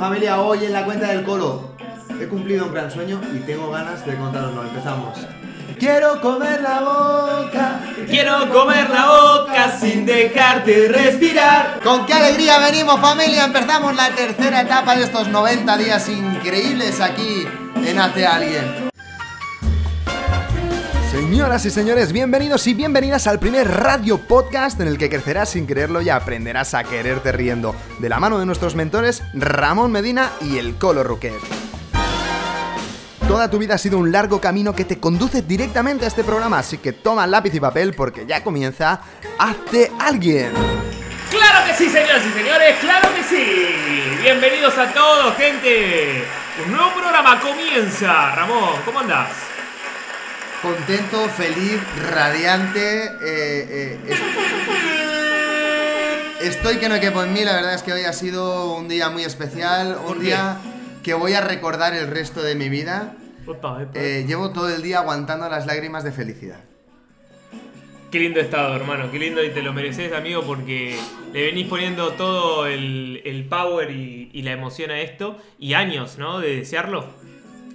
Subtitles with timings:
[0.00, 1.70] familia, hoy en la cuenta del colo
[2.18, 4.62] he cumplido un gran sueño y tengo ganas de contaroslo.
[4.62, 5.18] Empezamos.
[5.78, 7.80] Quiero comer la boca.
[8.08, 11.80] Quiero comer la boca sin dejarte respirar.
[11.82, 17.46] Con qué alegría venimos familia, empezamos la tercera etapa de estos 90 días increíbles aquí
[17.76, 18.79] en Ate Alguien.
[21.30, 25.64] Señoras y señores, bienvenidos y bienvenidas al primer radio podcast en el que crecerás sin
[25.64, 30.58] creerlo y aprenderás a quererte riendo, de la mano de nuestros mentores Ramón Medina y
[30.58, 31.38] el Colo Ruquer.
[33.28, 36.58] Toda tu vida ha sido un largo camino que te conduce directamente a este programa,
[36.58, 39.00] así que toma lápiz y papel porque ya comienza
[39.38, 40.50] Hazte Alguien.
[41.30, 42.76] ¡Claro que sí, señoras y señores!
[42.80, 44.20] ¡Claro que sí!
[44.20, 46.24] Bienvenidos a todos, gente.
[46.66, 48.34] Un nuevo programa comienza.
[48.34, 49.28] Ramón, ¿cómo andás?
[50.62, 53.04] Contento, feliz, radiante.
[53.04, 54.22] eh, eh, est-
[56.42, 58.86] estoy que no hay que en mí, la verdad es que hoy ha sido un
[58.88, 60.58] día muy especial, ¿Por un día
[61.02, 63.14] que voy a recordar el resto de mi vida.
[63.94, 66.60] Eh, llevo todo el día aguantando las lágrimas de felicidad.
[68.12, 69.10] Qué lindo estado, hermano.
[69.10, 70.98] Qué lindo y te lo mereces, amigo, porque
[71.32, 75.38] le venís poniendo todo el, el power y, y la emoción a esto.
[75.58, 76.38] Y años, ¿no?
[76.40, 77.06] De desearlo.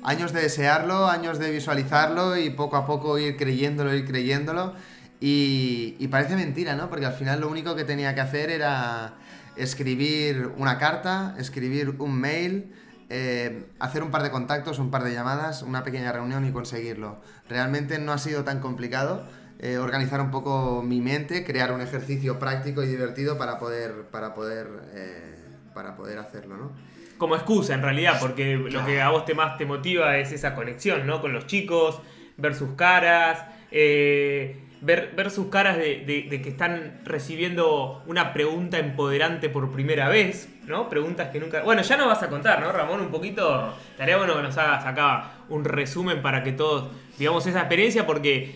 [0.08, 4.76] Años de desearlo, años de visualizarlo y poco a poco ir creyéndolo, ir creyéndolo.
[5.20, 6.92] Y, parece mentira, ¿no?
[6.92, 9.16] Porque al final lo único que tenía que hacer era
[9.56, 12.72] escribir una carta, escribir un mail,
[13.10, 17.18] eh, hacer un par de contactos, un par de llamadas, una pequeña reunión y conseguirlo.
[17.50, 19.26] Realmente no ha sido tan complicado.
[19.58, 24.36] eh, organizar un poco mi mente, crear un ejercicio práctico y divertido para poder, para
[24.36, 25.36] poder, eh,
[25.74, 26.95] para poder hacerlo, ¿no?
[27.18, 30.54] Como excusa, en realidad, porque lo que a vos te más te motiva es esa
[30.56, 31.22] conexión, ¿no?
[31.22, 32.02] Con los chicos,
[32.38, 38.34] ver sus caras, eh, ver, ver sus caras de, de- de que están recibiendo una
[38.34, 40.90] pregunta empoderante por primera vez, ¿no?
[40.90, 41.64] Preguntas que nunca...
[41.64, 43.00] Bueno, ya nos vas a contar, ¿no, Ramón?
[43.00, 43.74] Un poquito...
[43.92, 48.56] Estaría bueno que nos hagas acá un resumen para que todos digamos esa experiencia, porque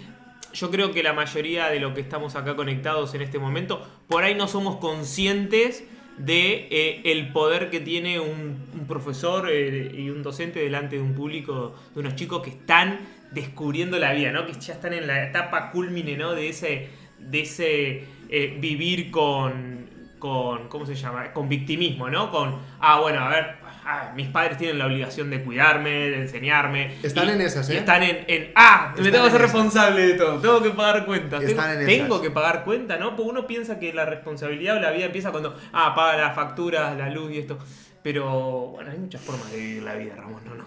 [0.51, 4.23] yo creo que la mayoría de lo que estamos acá conectados en este momento, por
[4.23, 5.85] ahí no somos conscientes
[6.19, 11.13] de eh, el poder que tiene un, profesor eh, y un docente delante de un
[11.13, 12.99] público, de unos chicos que están
[13.31, 14.45] descubriendo la vida, ¿no?
[14.45, 16.33] Que ya están en la etapa culmine, ¿no?
[16.33, 19.87] De ese, de ese eh, vivir con,
[20.17, 21.31] con, ¿cómo se llama?
[21.33, 22.31] Con victimismo, ¿no?
[22.31, 23.55] Con, ah, bueno, a ver,
[23.91, 26.95] ah, mis padres tienen la obligación de cuidarme, de enseñarme.
[27.01, 27.77] Están Y- en esas, ¿eh?
[27.77, 29.41] están en, en, ah, me tengo que ser esas.
[29.41, 31.39] responsable de todo, tengo que pagar cuentas.
[31.39, 33.15] Tengo, Están en tengo que pagar cuenta, ¿no?
[33.15, 36.97] Porque uno piensa que la responsabilidad o la vida empieza cuando, ah, paga las facturas,
[36.97, 37.57] la luz y esto.
[38.01, 40.65] Pero, bueno, hay muchas formas de vivir la vida, Ramón, no, no.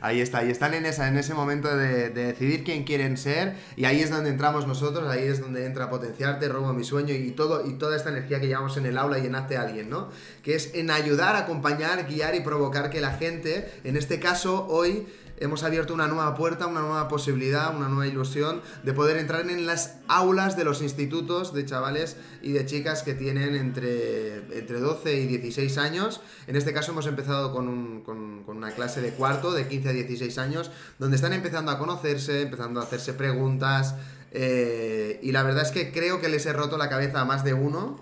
[0.00, 3.54] Ahí está, y están en, esa, en ese momento de, de decidir quién quieren ser,
[3.76, 7.32] y ahí es donde entramos nosotros, ahí es donde entra potenciarte, robo mi sueño y
[7.32, 10.08] todo y toda esta energía que llevamos en el aula y en Hazte Alguien, ¿no?
[10.42, 15.06] Que es en ayudar, acompañar, guiar y provocar que la gente, en este caso hoy,
[15.40, 19.66] hemos abierto una nueva puerta, una nueva posibilidad, una nueva ilusión de poder entrar en
[19.66, 25.14] las aulas de los institutos de chavales y de chicas que tienen entre, entre 12
[25.14, 26.20] y 16 años.
[26.46, 29.88] En este caso hemos empezado con, un- con- con una clase de cuarto, de 15
[29.88, 33.94] a 16 años, donde están empezando a conocerse, empezando a hacerse preguntas.
[34.32, 37.42] eh, y la verdad es que creo que les he roto la cabeza a más
[37.42, 37.98] de uno.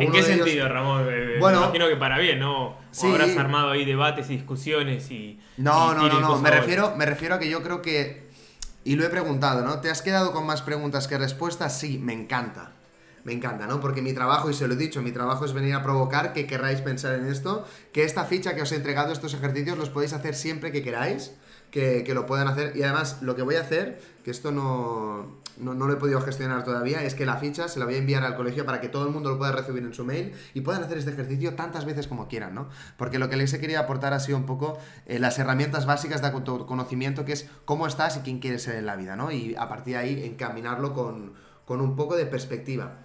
[0.00, 1.06] ¿En qué ellos- sentido, Ramón?
[1.10, 1.60] Eh, Bueno.
[1.60, 2.76] me imagino que para bien, ¿no?
[2.90, 3.06] Sí.
[3.06, 5.40] habrás armado ahí debates y discusiones y.
[5.56, 6.38] No, y no, no, no.
[6.38, 8.26] Me refiero, me refiero a que yo creo que.
[8.84, 9.80] Y lo he preguntado, ¿no?
[9.80, 11.78] ¿Te has quedado con más preguntas que respuestas?
[11.78, 12.72] Sí, me encanta.
[13.24, 13.80] Me encanta, ¿no?
[13.80, 16.46] Porque mi trabajo, y se lo he dicho, mi trabajo es venir a provocar que
[16.46, 20.14] querráis pensar en esto, que esta ficha que os he entregado, estos ejercicios, los podéis
[20.14, 21.32] hacer siempre que queráis,
[21.70, 22.74] que, que lo puedan hacer.
[22.76, 26.20] Y además, lo que voy a hacer, que esto no, no, no lo he podido
[26.20, 28.88] gestionar todavía, es que la ficha se la voy a enviar al colegio para que
[28.88, 31.84] todo el mundo lo pueda recibir en su mail y puedan hacer este ejercicio tantas
[31.84, 32.68] veces como quieran, ¿no?
[32.96, 36.22] Porque lo que les he querido aportar ha sido un poco eh, las herramientas básicas
[36.22, 39.30] de autoconocimiento, que es cómo estás y quién quieres ser en la vida, ¿no?
[39.30, 42.98] Y a partir de ahí encaminarlo con, con un poco de perspectiva.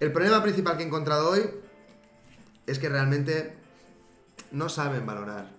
[0.00, 1.42] El problema principal que he encontrado hoy
[2.66, 3.56] es que realmente
[4.52, 5.50] no saben valorar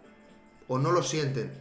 [0.68, 1.52] o no lo sienten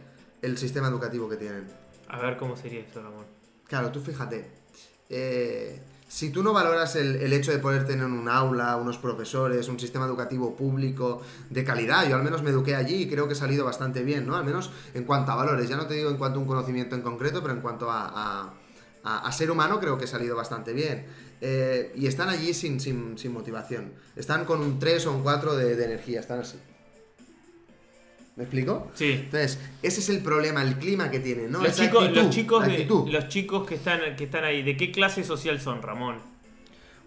[0.41, 1.67] el sistema educativo que tienen.
[2.07, 3.38] A ver cómo sería eso, Ramón.
[3.69, 4.49] Claro, tú fíjate,
[5.09, 9.67] eh, si tú no valoras el, el hecho de poder tener un aula, unos profesores,
[9.67, 11.21] un sistema educativo público
[11.51, 14.25] de calidad, yo al menos me eduqué allí y creo que he salido bastante bien,
[14.25, 14.35] ¿no?
[14.35, 16.95] Al menos en cuanto a valores, ya no te digo en cuanto a un conocimiento
[16.95, 18.53] en concreto, pero en cuanto a,
[19.03, 21.05] a- ser humano creo que he salido bastante bien.
[21.41, 25.55] Eh, y están allí sin, sin- sin motivación, están con un 3 o un 4
[25.55, 26.57] de, de energía, están así.
[28.39, 28.89] ¿Me explico?
[28.93, 29.11] Sí.
[29.25, 31.59] Entonces, ese es el problema, el clima que tienen, ¿no?
[31.61, 34.77] los, Esa chicos, actitud, los, chicos de- los chicos que están, que están ahí, ¿de
[34.77, 36.15] qué clase social son, Ramón?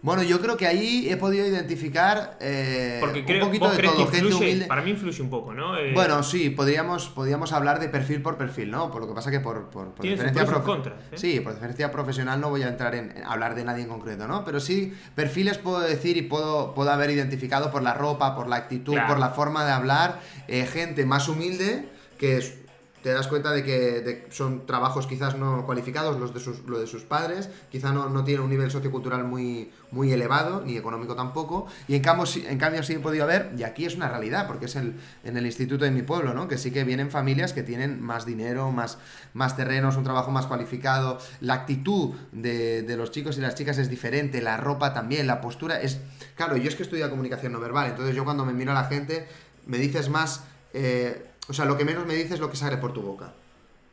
[0.03, 3.83] Bueno, yo creo que ahí he podido identificar eh, Porque un creo, poquito vos de
[3.85, 4.67] todo, que gente influye, humilde.
[4.67, 5.79] para mí influye un poco, ¿no?
[5.79, 8.91] Eh, Bueno, sí, podríamos, podríamos hablar de perfil por perfil, ¿no?
[8.91, 11.19] Por lo que pasa que por, por, por diferencia profe- contras, ¿eh?
[11.19, 14.27] Sí, por diferencia profesional no voy a entrar en, en hablar de nadie en concreto,
[14.27, 14.45] ¿no?
[14.45, 18.57] Pero sí, perfiles puedo decir y puedo, puedo haber identificado por la ropa, por la
[18.57, 19.07] actitud, Claro.
[19.09, 21.89] por la forma de hablar, eh, gente más humilde
[22.19, 22.55] que es-
[23.03, 26.87] te das cuenta de que son trabajos quizás no cualificados, los de sus, lo de
[26.87, 31.67] sus padres, quizás no, no tienen un nivel sociocultural muy, muy elevado, ni económico tampoco,
[31.89, 34.67] y en cambio, en cambio sí he podido ver, y aquí es una realidad, porque
[34.67, 34.95] es el,
[35.25, 36.47] en el instituto de mi pueblo, ¿no?
[36.47, 38.99] que sí que vienen familias que tienen más dinero, más,
[39.35, 43.79] más terrenos, un trabajo más cualificado, la actitud de, de los chicos y las chicas
[43.79, 46.01] es diferente, la ropa también, la postura es...
[46.37, 48.85] Claro, yo es que estudio comunicación no verbal, entonces yo cuando me miro a la
[48.85, 49.27] gente,
[49.67, 50.45] me dices más...
[50.73, 53.33] eh, o sea, lo que menos me dices es lo que sale por tu boca.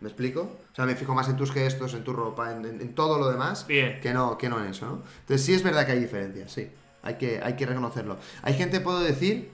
[0.01, 0.42] ¿Me explico?
[0.72, 3.19] O sea, me fijo más en tus gestos, en tu ropa, en, en- en todo
[3.19, 4.00] lo demás, Bien.
[4.00, 5.04] que no, que no en eso, ¿no?
[5.22, 6.69] Entonces sí es verdad que hay diferencias, sí.
[7.04, 8.18] Hay que, hay que reconocerlo.
[8.44, 9.51] Hay gente, puedo decir,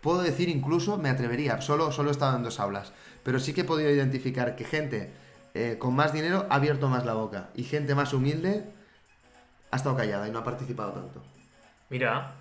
[0.00, 2.92] puedo decir incluso, me atrevería, solo, solo he estado en dos aulas,
[3.22, 5.10] pero sí que he podido identificar que gente
[5.54, 8.64] eh, con más dinero ha abierto más la boca y gente más humilde
[9.70, 11.22] ha estado callada y no ha participado tanto.
[11.90, 12.34] Mira,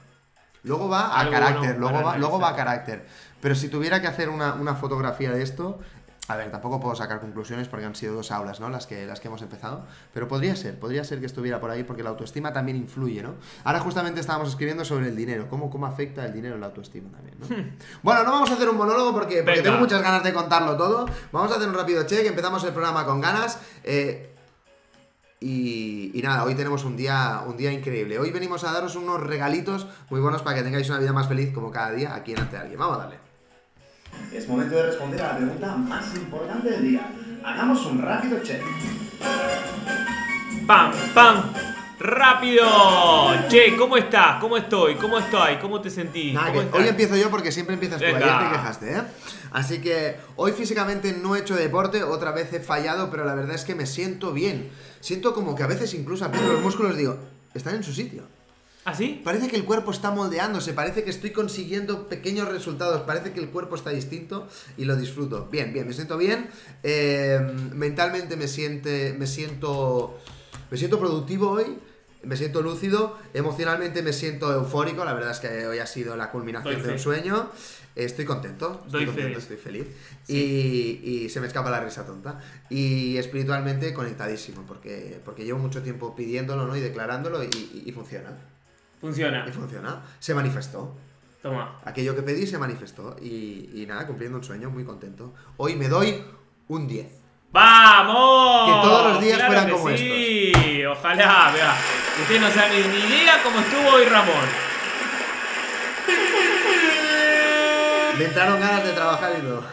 [0.65, 3.05] Luego va a Algo carácter, bueno luego, va, luego va a carácter.
[3.39, 5.79] Pero si tuviera que hacer una, una fotografía de esto,
[6.27, 8.69] a ver, tampoco puedo sacar conclusiones porque han sido dos aulas, ¿no?
[8.69, 9.85] Las que, las que hemos empezado.
[10.11, 13.35] Pero podría ser, podría ser que estuviera por ahí porque la autoestima también influye, ¿no?
[13.63, 17.11] Ahora justamente estábamos escribiendo sobre el dinero, cómo, cómo afecta el dinero en la autoestima
[17.11, 17.45] también, ¿no?
[18.01, 21.05] bueno, no vamos a hacer un monólogo porque, tengo muchas ganas de contarlo todo.
[21.31, 23.59] Vamos a hacer un rápido check, empezamos el programa con ganas.
[23.83, 24.34] Eh,
[25.39, 28.17] y, y nada, hoy tenemos un día, un día increíble.
[28.19, 31.53] Hoy venimos a daros unos regalitos muy buenos para que tengáis una vida más feliz
[31.53, 32.79] como cada día aquí en Ante Alguien.
[32.79, 33.17] Vamos a darle.
[34.33, 37.11] Es momento de responder a la pregunta más importante del día.
[37.43, 38.61] Hagamos un rápido check.
[40.65, 41.53] ¡pam, pam!
[41.99, 42.65] ¡Rápido!
[43.47, 44.39] Che, ¿cómo estás?
[44.41, 44.95] ¿Cómo estoy?
[44.95, 45.57] ¿Cómo estoy?
[45.57, 46.37] ¿Cómo te sentís?
[46.71, 48.05] Hoy empiezo yo porque siempre empiezas tú.
[48.05, 49.01] Ayer te quejaste, ¿eh?
[49.51, 53.55] Así que hoy físicamente no he hecho deporte, otra vez he fallado, pero la verdad
[53.55, 54.69] es que me siento bien.
[55.05, 57.15] Siento como que a veces incluso aprieto los músculos digo,
[57.53, 58.23] están en su sitio.
[58.85, 59.21] ¿Ah, sí?
[59.23, 63.49] Parece que el cuerpo está moldeándose, parece que estoy consiguiendo pequeños resultados, parece que el
[63.49, 64.47] cuerpo está distinto
[64.77, 65.47] y lo disfruto.
[65.51, 66.49] Bien, bien, me siento bien.
[66.81, 67.39] eh,
[67.71, 70.17] mentalmente me, siente, me siento.
[70.71, 71.77] Me siento productivo hoy.
[72.23, 76.31] Me siento lúcido, emocionalmente me siento eufórico, la verdad es que hoy ha sido la
[76.31, 76.87] culminación fe.
[76.87, 77.51] del sueño.
[77.95, 79.87] Estoy contento, estoy contento, estoy feliz.
[80.27, 82.39] Y, y se me escapa la risa tonta.
[82.69, 86.75] Y espiritualmente conectadísimo, porque, porque llevo mucho tiempo pidiéndolo ¿no?
[86.75, 88.31] y declarándolo y- y- y funciona.
[88.99, 89.45] Funciona.
[89.47, 90.01] Y funciona.
[90.19, 90.93] Se manifestó.
[91.41, 91.79] Toma.
[91.85, 93.15] Aquello que pedí se manifestó.
[93.21, 95.33] Y, nada, cumpliendo un sueño, muy contento.
[95.57, 96.23] Hoy me doy
[96.67, 97.07] un 10.
[97.51, 98.65] ¡Vamos!
[98.65, 100.85] Que todos los días Claro fueran que como sí.
[100.85, 101.75] ojalá, vea.
[102.23, 104.45] Usted no sabe ni idea cómo estuvo hoy Ramón.
[108.17, 109.63] Me entraron ganas de trabajar y todo.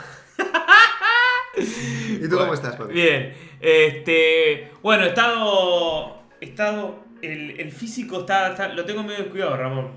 [2.21, 2.93] ¿Y tú cómo estás, papi?
[2.95, 3.35] Bien.
[3.61, 4.71] Este.
[4.83, 6.23] Bueno, he estado.
[6.41, 7.05] He estado.
[7.21, 9.93] El, el físico está, está- Lo tengo medio descuidado, Ramón.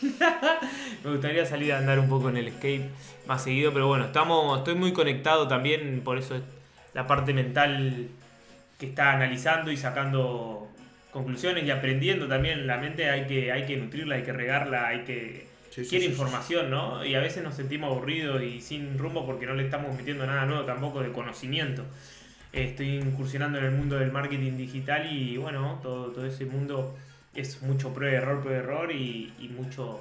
[1.04, 2.88] Me gustaría salir a andar un poco en el escape
[3.26, 6.42] más seguido, pero bueno, estamos, estoy muy conectado también, por eso es
[6.94, 8.08] la parte mental
[8.78, 10.68] que está analizando y sacando
[11.12, 12.66] conclusiones y aprendiendo también.
[12.66, 15.46] La mente hay que, hay que nutrirla, hay que regarla, hay que.
[15.76, 17.04] Sí, sí, quiere sí, información, ¿no?
[17.04, 20.46] Y a veces nos sentimos aburridos y sin rumbo porque no le estamos metiendo nada
[20.46, 21.84] nuevo tampoco de conocimiento.
[22.52, 26.96] Estoy incursionando en el mundo del marketing digital y bueno, todo, todo ese mundo
[27.34, 30.00] es mucho prueba y error, prueba y error y, y mucho,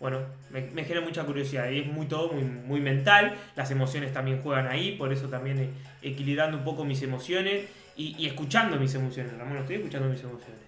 [0.00, 4.14] bueno, me, me genera mucha curiosidad y es muy todo muy, muy mental, las emociones
[4.14, 5.68] también juegan ahí, por eso también eh,
[6.00, 7.66] equilibrando un poco mis emociones
[7.96, 10.62] y, y escuchando mis emociones, Ramón, estoy escuchando mis emociones.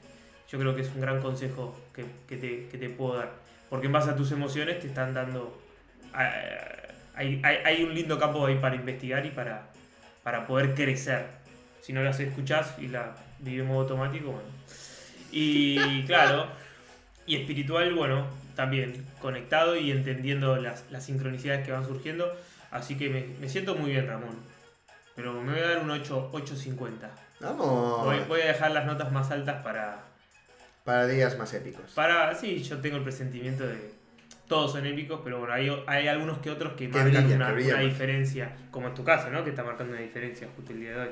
[0.50, 3.32] Yo creo que es un gran consejo que, que te, que te puedo dar,
[3.74, 5.60] porque en base a tus emociones te están dando...
[6.12, 9.66] hay, hay, hay un lindo campo ahí para investigar y para,
[10.22, 11.26] para poder crecer.
[11.80, 14.46] Si no las escuchás y la vive en modo automático, bueno.
[15.32, 16.46] Y claro,
[17.26, 22.32] y espiritual, bueno, también conectado y entendiendo las, las sincronicidades que van surgiendo.
[22.70, 24.36] Así que me, me siento muy bien, Ramón.
[25.16, 27.10] Pero me voy a dar un 8, 8.50.
[27.40, 28.04] Vamos.
[28.04, 30.13] Voy, voy a dejar las notas más altas para,
[30.84, 31.90] Para días más épicos.
[31.94, 32.34] para.
[32.34, 33.92] Sí, yo tengo el presentimiento de.
[34.46, 37.56] Todos son épicos, pero bueno, hay, hay algunos que otros que, Que marcan brillan, una,
[37.56, 39.42] que una diferencia, como en tu caso, ¿no?
[39.42, 41.08] Que está marcando una diferencia justo el día de hoy.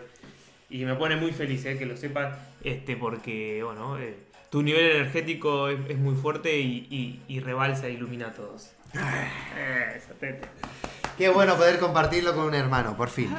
[0.68, 1.78] Y me pone muy feliz, ¿eh?
[1.78, 4.18] Que lo sepas, este, porque, bueno, eh,
[4.50, 8.72] tu nivel energético es, es muy fuerte y, y, y rebalsa e ilumina a todos.
[8.94, 10.46] Eh, Eso, tete.
[11.16, 13.34] Qué bueno poder compartirlo con un hermano, por fin.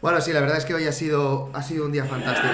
[0.00, 2.52] Bueno, sí, la verdad es que hoy ha sido, ha sido un día fantástico.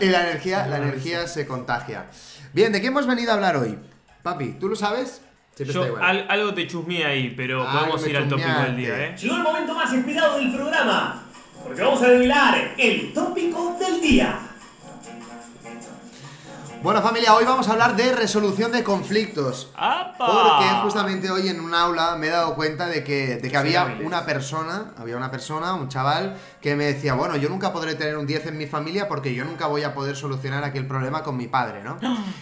[0.00, 2.06] Y la energía, la energía se contagia.
[2.52, 3.78] Bien, ¿de qué hemos venido a hablar hoy?
[4.22, 5.20] Papi, ¿tú lo sabes?
[5.54, 6.04] Siempre Yo está igual.
[6.04, 9.06] al- algo te chusmeé ahí, pero Algo podemos me ir al tópico del día.
[9.06, 9.16] ¿eh?
[9.16, 11.22] Llegó el momento más esperado del programa,
[11.64, 14.38] porque vamos a revelar el tópico del día.
[16.80, 19.72] Bueno, familia, hoy vamos a hablar de resolución de conflictos.
[19.74, 20.14] ¡Apa!
[20.18, 23.98] Porque justamente hoy en un aula me he dado cuenta de que, de que había
[24.04, 28.16] una persona, había una persona, un chaval, que me decía, bueno, yo nunca podré tener
[28.16, 31.36] un 10 en mi familia porque yo nunca voy a poder solucionar aquel problema con
[31.36, 31.98] mi padre, ¿no?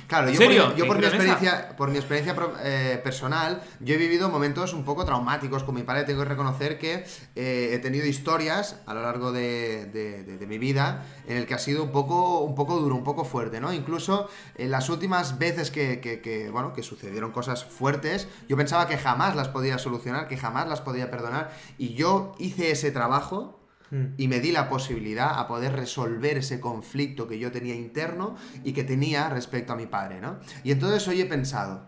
[0.07, 0.75] Claro, ¿En yo serio?
[0.87, 5.65] por, mi- experiencia, por mi experiencia eh, personal, yo he vivido momentos un poco traumáticos
[5.65, 9.87] con mi padre, tengo que reconocer que eh, he tenido historias a lo largo de-
[9.87, 13.25] de mi vida en el que ha sido un poco, un poco duro, un poco
[13.25, 13.73] fuerte, ¿no?
[13.73, 14.26] Incluso
[14.57, 18.97] en las últimas veces que, que- que, bueno, que sucedieron cosas fuertes, yo pensaba que
[18.99, 24.15] jamás las podía solucionar, que jamás las podía perdonar, y yo hice ese trabajo Mm.
[24.17, 28.73] y me di la posibilidad a poder resolver ese conflicto que yo tenía interno y
[28.73, 30.41] que tenía respecto a mi padre, ¿no?
[30.65, 31.87] Y entonces hoy he pensado,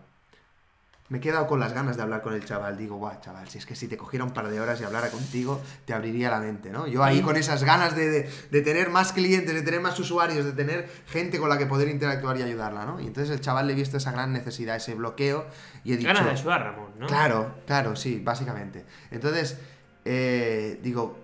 [1.09, 3.57] me he quedado con las ganas de hablar con el chaval, digo, guau, chaval, si
[3.57, 6.39] es que si te cogiera un par de horas y hablara contigo, te abriría la
[6.39, 6.85] mente, ¿no?
[6.85, 10.45] Yo ahí con esas ganas de, de- de tener más clientes, de tener más usuarios,
[10.45, 12.99] de tener gente con la que poder interactuar y ayudarla, ¿no?
[13.01, 15.47] Y entonces el chaval le he visto esa gran necesidad, ese bloqueo,
[15.83, 16.07] y he dicho...
[16.09, 17.07] Ganas de ayudar, Ramón, ¿no?
[17.07, 18.85] Claro, claro, sí, básicamente.
[19.09, 19.57] Entonces,
[20.05, 21.17] eh, digo,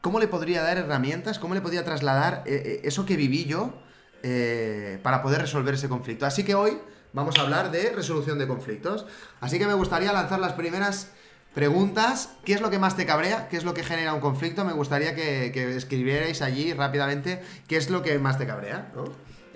[0.00, 1.38] ¿cómo le podría dar herramientas?
[1.38, 3.74] ¿Cómo le podría trasladar eh, eh, eso que viví yo
[4.22, 6.26] eh, para poder resolver ese conflicto?
[6.26, 6.78] Así que hoy
[7.18, 9.04] vamos a hablar de resolución de conflictos.
[9.40, 11.10] Así que me gustaría lanzar las primeras
[11.52, 12.30] preguntas.
[12.44, 13.48] ¿Qué es lo que más te cabrea?
[13.48, 14.64] ¿Qué es lo que genera un conflicto?
[14.64, 19.04] Me gustaría que, que escribierais allí rápidamente qué es lo que más te cabrea, ¿no?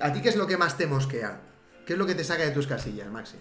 [0.00, 1.40] ¿A ti qué es lo que más te mosquea?
[1.87, 3.37] ¿Qué es lo que te saca de tus casillas, Maxi?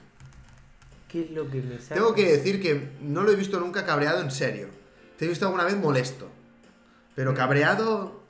[1.07, 1.95] ¿Qué es lo que me saca?
[1.95, 4.67] Tengo que decir que no lo he visto nunca cabreado en serio.
[5.17, 6.29] Te he visto alguna vez molesto.
[7.15, 8.21] Pero cabreado.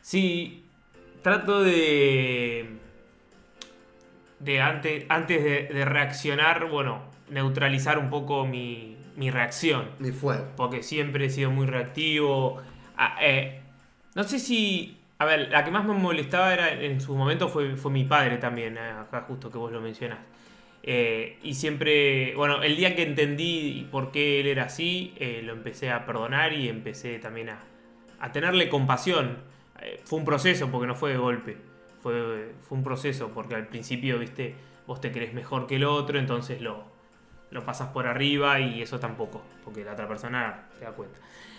[0.00, 0.64] Sí,
[1.22, 2.77] trato de.
[4.40, 9.90] De antes, antes de, de reaccionar, bueno, neutralizar un poco mi, mi reacción.
[9.98, 10.36] Ni fue.
[10.56, 12.62] Porque siempre he sido muy reactivo.
[12.96, 13.60] Ah, eh,
[14.14, 14.96] no sé si.
[15.18, 18.38] A ver, la que más me molestaba era en su momento fue, fue mi padre
[18.38, 20.20] también, eh, acá justo que vos lo mencionás.
[20.84, 25.52] Eh, y siempre, bueno, el día que entendí por qué él era así, eh, lo
[25.52, 27.58] empecé a perdonar y empecé también a,
[28.20, 29.38] a tenerle compasión.
[30.04, 31.56] Fue un proceso porque no fue de golpe.
[32.00, 34.54] Fue, fue un proceso porque al principio, viste,
[34.86, 36.84] vos te crees mejor que el otro, entonces lo,
[37.50, 41.18] lo pasas por arriba y eso tampoco, porque la otra persona se da cuenta.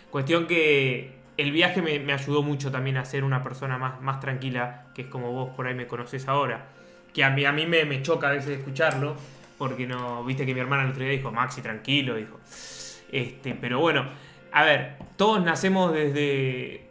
[0.09, 4.19] Cuestión que el viaje me, me ayudó mucho también a ser una persona más, más
[4.19, 6.67] tranquila, que es como vos por ahí me conoces ahora.
[7.13, 9.15] Que a mí, a mí me, me choca a veces escucharlo,
[9.57, 12.39] porque no, viste que mi hermana el otro día dijo, Maxi, tranquilo, dijo.
[13.11, 14.05] Este, pero bueno,
[14.51, 16.88] a ver, todos nacemos desde,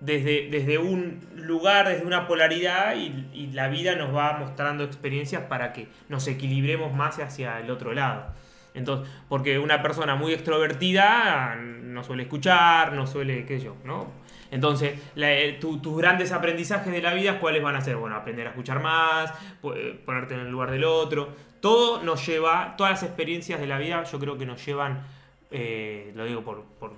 [0.00, 5.72] desde, desde un lugar, desde una polaridad y, la vida nos va mostrando experiencias para
[5.72, 8.26] que nos equilibremos más hacia el otro lado.
[8.74, 14.10] Entonces, porque una persona muy extrovertida no suele escuchar, no suele, qué sé yo, ¿no?
[14.50, 17.96] Entonces, la- eh, tu- tus grandes aprendizajes de la vida, ¿cuáles van a ser?
[17.96, 19.32] Bueno, aprender a escuchar más,
[19.76, 21.28] eh, ponerte en el lugar del otro.
[21.60, 25.02] Todo nos lleva, todas las experiencias de la vida, yo creo que nos llevan,
[25.50, 26.92] eh, lo digo por, por,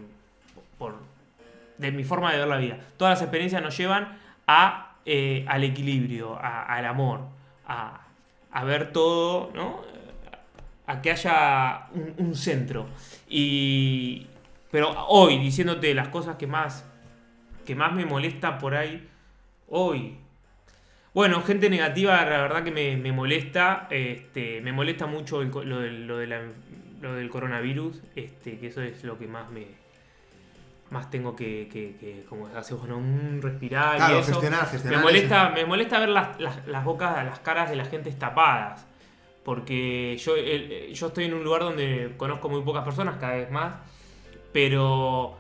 [0.78, 1.15] por-
[1.78, 5.64] de mi forma de ver la vida, todas las experiencias nos llevan a, eh, al
[5.64, 7.20] equilibrio, al amor,
[7.66, 8.02] a,
[8.64, 9.82] ver todo, ¿no?
[10.86, 12.86] a que haya un, centro.
[13.28, 14.26] Y.
[14.70, 16.84] Pero hoy, diciéndote las cosas que más.
[17.64, 19.08] que más me molesta por ahí.
[19.68, 20.16] Hoy.
[21.12, 23.88] Bueno, gente negativa, la verdad que me, me molesta.
[23.90, 26.42] Este, me molesta mucho el lo, lo, de la-
[27.00, 28.02] lo del coronavirus.
[28.14, 29.66] Este, que eso es lo que más me.
[30.90, 34.32] Más tengo que, que, que como hace bueno, un respirar Claro, y eso.
[34.32, 37.84] gestionar, gestionar Me molesta, me molesta ver las, las, las bocas, las caras de la
[37.84, 38.86] gente tapadas.
[39.44, 43.50] Porque yo, el- yo estoy en un lugar donde conozco muy pocas personas, cada vez
[43.50, 43.74] más.
[44.52, 45.36] Pero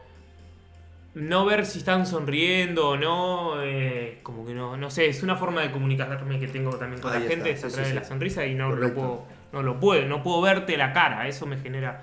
[1.14, 5.36] no ver si están sonriendo o no, eh, como que no, no sé, es una
[5.36, 7.72] forma de comunicarme que tengo también con Ahí la está, gente, es sí, a sí,
[7.74, 7.94] través sí.
[7.94, 11.26] de la sonrisa y no lo puedo, no lo puedo, no puedo verte la cara,
[11.26, 12.02] eso me genera,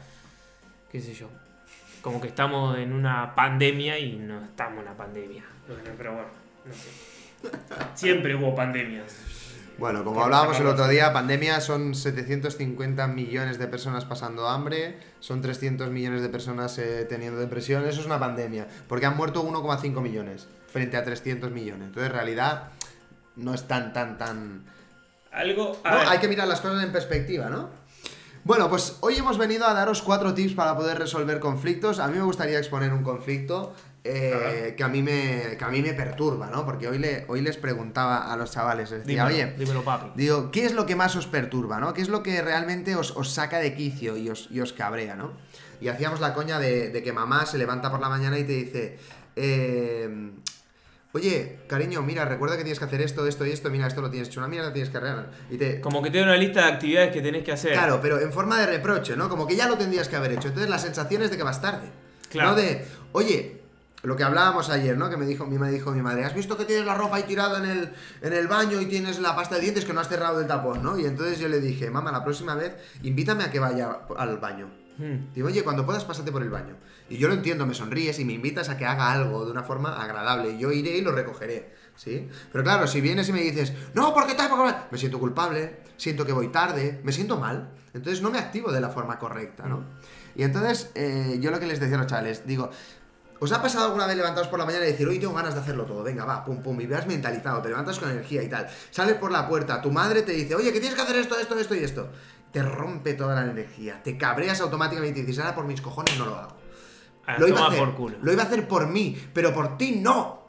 [0.92, 1.30] qué sé yo,
[2.04, 5.44] como que estamos en una pandemia y no estamos en una pandemia.
[5.68, 6.28] Bueno, pero bueno,
[6.66, 6.90] no sé.
[7.96, 9.16] Siempre hubo pandemias.
[9.78, 15.42] Bueno, como hablábamos el otro día, pandemia son 750 millones de personas pasando hambre, son
[15.42, 20.02] 300 millones de personas eh, teniendo depresión, eso es una pandemia, porque han muerto 1,5
[20.02, 21.88] millones frente a 300 millones.
[21.88, 22.72] Entonces, en realidad,
[23.36, 24.66] no es tan, tan, tan...
[25.32, 25.80] Algo...
[25.84, 27.70] a No, ver, hay que mirar las cosas en perspectiva, ¿no?
[28.46, 32.00] Bueno, pues hoy hemos venido a daros cuatro tips para poder resolver conflictos.
[32.00, 33.74] A mí me gustaría exponer un conflicto
[34.04, 36.66] eh, que, a mí me, que a mí me perturba, ¿no?
[36.66, 40.12] Porque hoy, le, hoy les preguntaba a los chavales, les decía, Dímelo, oye, dímelo, papi.
[40.16, 41.94] digo, ¿qué es lo que más os perturba, ¿no?
[41.94, 45.16] ¿Qué es lo que realmente os, os saca de quicio y os, y os cabrea,
[45.16, 45.32] ¿no?
[45.80, 48.54] Y hacíamos la coña de, de que mamá se levanta por la mañana y te
[48.54, 49.00] dice,
[49.38, 50.32] eh,
[51.14, 54.10] oye, cariño, mira, recuerda que tienes que hacer esto, esto y esto, mira, esto lo
[54.10, 55.32] tienes hecho una mierda, tienes que arreglar.
[55.50, 57.74] Y te, Como que te da una lista de actividades que tenés que hacer.
[57.74, 59.30] Claro, pero en forma de reproche, ¿no?
[59.30, 60.48] Como que ya lo tendrías que haber hecho.
[60.48, 61.88] Entonces la sensación es de que vas tarde.
[62.30, 62.50] Claro.
[62.50, 63.62] No de, oye,
[64.02, 65.10] lo que hablábamos ayer, ¿no?
[65.10, 67.24] Que me dijo, mi me dijo mi madre, ¿has visto que tienes la ropa ahí
[67.24, 70.10] tirada en el, en el baño y tienes la pasta de dientes que no has
[70.10, 70.98] cerrado el tapón, ¿no?
[70.98, 74.83] Y entonces yo le dije, mamá, la próxima vez invítame a que vaya al baño.
[74.98, 75.34] Hmm.
[75.34, 76.76] Digo, oye, cuando puedas, pásate por el baño.
[77.10, 79.64] Y yo lo entiendo, me sonríes y me invitas a que haga algo de una
[79.64, 80.52] forma agradable.
[80.52, 82.30] Y yo iré y lo recogeré, ¿sí?
[82.52, 84.36] Pero claro, si vienes y me dices, no, ¿por qué?
[84.36, 87.72] ¿Por qué tal?", Me siento culpable, siento que voy tarde, me siento mal.
[87.94, 89.84] Entonces no me activo de la forma correcta, ¿no?
[90.36, 92.72] Y entonces, eh, yo lo que les decía a los chavales, digo,
[93.44, 95.60] ¿Os ha pasado alguna vez levantados por la mañana y decir, hoy tengo ganas de
[95.60, 98.70] hacerlo todo, venga, va, pum, pum, y veas mentalizado, te levantas con energía y tal,
[98.90, 101.60] sales por la puerta, tu madre te dice, oye, que tienes que hacer esto, esto,
[101.60, 102.10] esto y esto,
[102.54, 106.26] te rompe toda la energía, te cabreas automáticamente y dices, ahora por mis cojones no
[106.28, 106.56] lo hago.
[107.26, 108.18] Ah, lo, iba a hacer, por culo.
[108.22, 110.42] lo iba a hacer por mí, pero por ti no.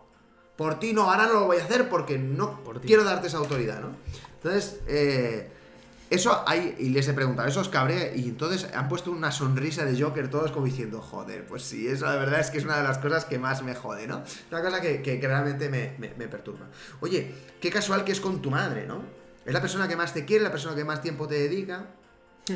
[0.57, 3.39] Por ti no, ahora no lo voy a hacer porque no Por quiero darte esa
[3.39, 3.89] autoridad, ¿no?
[4.37, 5.51] Entonces, eh,
[6.11, 9.85] eso hay, y les he preguntado, eso os cabrea, y entonces han puesto una sonrisa
[9.85, 12.77] de Joker todos como diciendo, joder, pues sí, eso la verdad es que es una
[12.77, 14.23] de las cosas que más me jode, ¿no?
[14.53, 16.67] Una cosa que, que- que realmente me, me- me perturba.
[17.01, 19.03] Oye, qué casual que es con tu madre, ¿no?
[19.45, 21.87] Es la persona que más te quiere, la persona que más tiempo te dedica.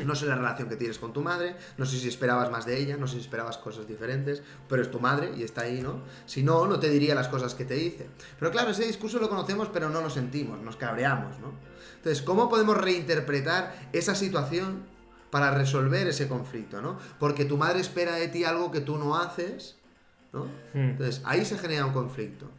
[0.05, 2.79] No sé la relación que tienes con tu madre, no sé si esperabas más de
[2.79, 6.03] ella, no sé si esperabas cosas diferentes, pero es tu madre y está ahí, ¿no?
[6.27, 8.07] Si no, no te diría las cosas que te dice.
[8.39, 11.53] Pero claro, ese discurso lo conocemos, pero no lo sentimos, nos cabreamos, ¿no?
[11.97, 14.83] Entonces, ¿cómo podemos reinterpretar esa situación
[15.31, 16.99] para resolver ese conflicto, ¿no?
[17.19, 19.77] Porque tu madre espera de ti algo que tú no haces,
[20.35, 20.45] ¿no?
[20.75, 20.91] Hmm.
[20.91, 22.51] Entonces, ahí se genera un conflicto.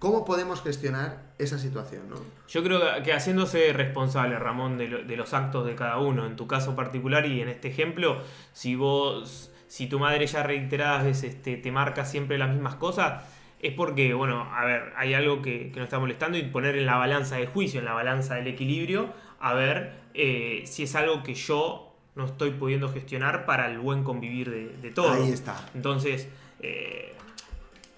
[0.00, 2.16] ¿Cómo podemos gestionar esa situación, ¿no?
[2.48, 6.34] Yo creo que haciéndose responsable, Ramón, de, lo- de los actos de cada uno, en
[6.36, 8.20] tu caso particular y en este ejemplo,
[8.52, 13.22] si vos, si tu madre ya reiteradas veces te, te marca siempre las mismas cosas,
[13.60, 16.86] es porque, bueno, a ver, hay algo que, que nos está molestando y poner en
[16.86, 21.22] la balanza de juicio, en la balanza del equilibrio, a ver eh, si es algo
[21.22, 25.14] que yo no estoy pudiendo gestionar para el buen convivir de, de todos.
[25.14, 25.56] Ahí está.
[25.74, 26.26] Entonces,
[26.60, 27.14] eh,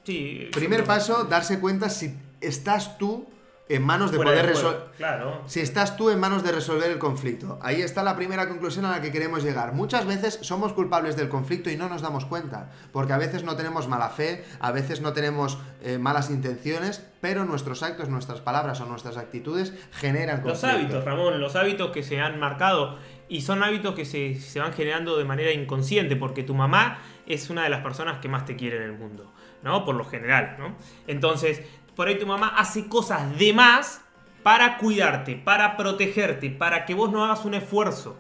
[0.05, 0.49] sí.
[0.53, 3.29] Primer paso, darse cuenta si estás tú
[3.69, 4.83] en manos de poder resolver.
[4.99, 5.41] Claro.
[5.47, 7.59] Si estás tú en manos de resolver el conflicto.
[7.63, 9.73] Ahí está la primera conclusión a la que queremos llegar.
[9.73, 12.71] Muchas veces somos culpables del conflicto y no nos damos cuenta.
[12.93, 17.47] Porque a veces no tenemos mala fe, a veces no tenemos eh, malas intenciones, pero
[17.47, 20.77] nuestros actos, nuestras palabras o nuestras actitudes generan Los conflicto.
[20.77, 24.75] hábitos, Ramón, los hábitos que se han marcado y son hábitos que se, se van
[24.75, 28.57] generando de manera inconsciente porque tu mamá es una de las personas que más te
[28.57, 29.85] quiere en el mundo, ¿no?
[29.85, 30.75] Por lo general, ¿no?
[31.07, 31.63] Entonces,
[31.97, 34.01] por ahí tu mamá hace cosas de más
[34.43, 38.17] para cuidarte, para protegerte, para que vos no hagas un esfuerzo.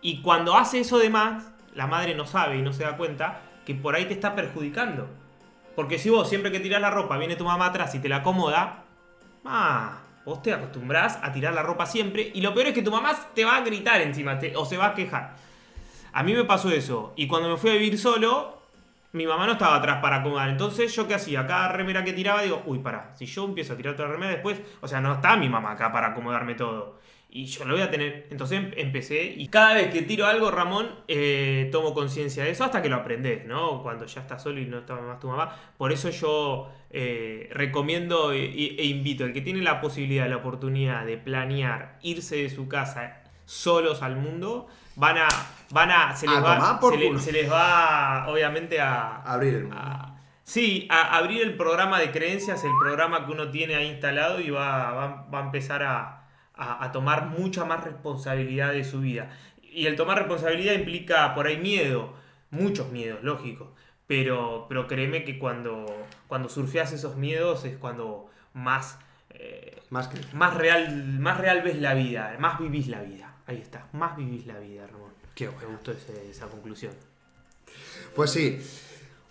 [0.00, 3.40] Y cuando hace eso de más, la madre no sabe y no se da cuenta
[3.66, 5.08] que por ahí te está perjudicando.
[5.74, 8.16] Porque si vos siempre que tirás la ropa viene tu mamá atrás y te la
[8.16, 8.84] acomoda,
[9.44, 12.90] ah, vos te acostumbrás a tirar la ropa siempre y lo peor es que tu
[12.90, 15.34] mamá te va a gritar encima te- o se va a quejar.
[16.12, 18.62] A mí me pasó eso y cuando me fui a vivir solo,
[19.14, 20.48] mi mamá no estaba atrás para acomodar.
[20.50, 21.46] Entonces, ¿yo qué hacía?
[21.46, 24.60] Cada remera que tiraba, digo, uy, pará, si yo empiezo a tirar otra remera después,
[24.80, 26.98] o sea, no está mi mamá acá para acomodarme todo.
[27.30, 28.28] Y yo lo voy a tener.
[28.30, 32.62] Entonces em- empecé y cada vez que tiro algo, Ramón, eh, tomo conciencia de eso
[32.64, 33.82] hasta que lo aprendes, ¿no?
[33.82, 35.52] Cuando ya estás solo y no está más tu mamá.
[35.76, 40.36] Por eso yo eh, recomiendo e, e- e invito al que tiene la posibilidad, la
[40.36, 45.28] oportunidad de planear irse de su casa solos al mundo, van a.
[45.74, 46.14] Van a.
[46.16, 46.78] Se les, A va,
[47.20, 49.16] se les va, obviamente, a.
[49.22, 53.74] Abrir el a- sí, a abrir el programa de creencias, el programa que uno tiene
[53.74, 58.72] ahí instalado y va, va, va a empezar a, a- a tomar mucha más responsabilidad
[58.72, 59.30] de su vida.
[59.62, 62.14] Y el tomar responsabilidad implica por ahí miedo,
[62.50, 63.74] muchos miedos, lógico.
[64.06, 65.86] Pero, pero créeme que cuando,
[66.28, 68.98] cuando surfeas esos miedos es cuando más,
[69.30, 70.18] eh, Más que...
[70.36, 73.32] más, real, más real ves la vida, más vivís la vida.
[73.46, 75.03] Ahí está, más vivís la vida, Ramón.
[75.34, 76.92] Qué Me gustó ese- esa conclusión.
[78.14, 78.60] Pues sí.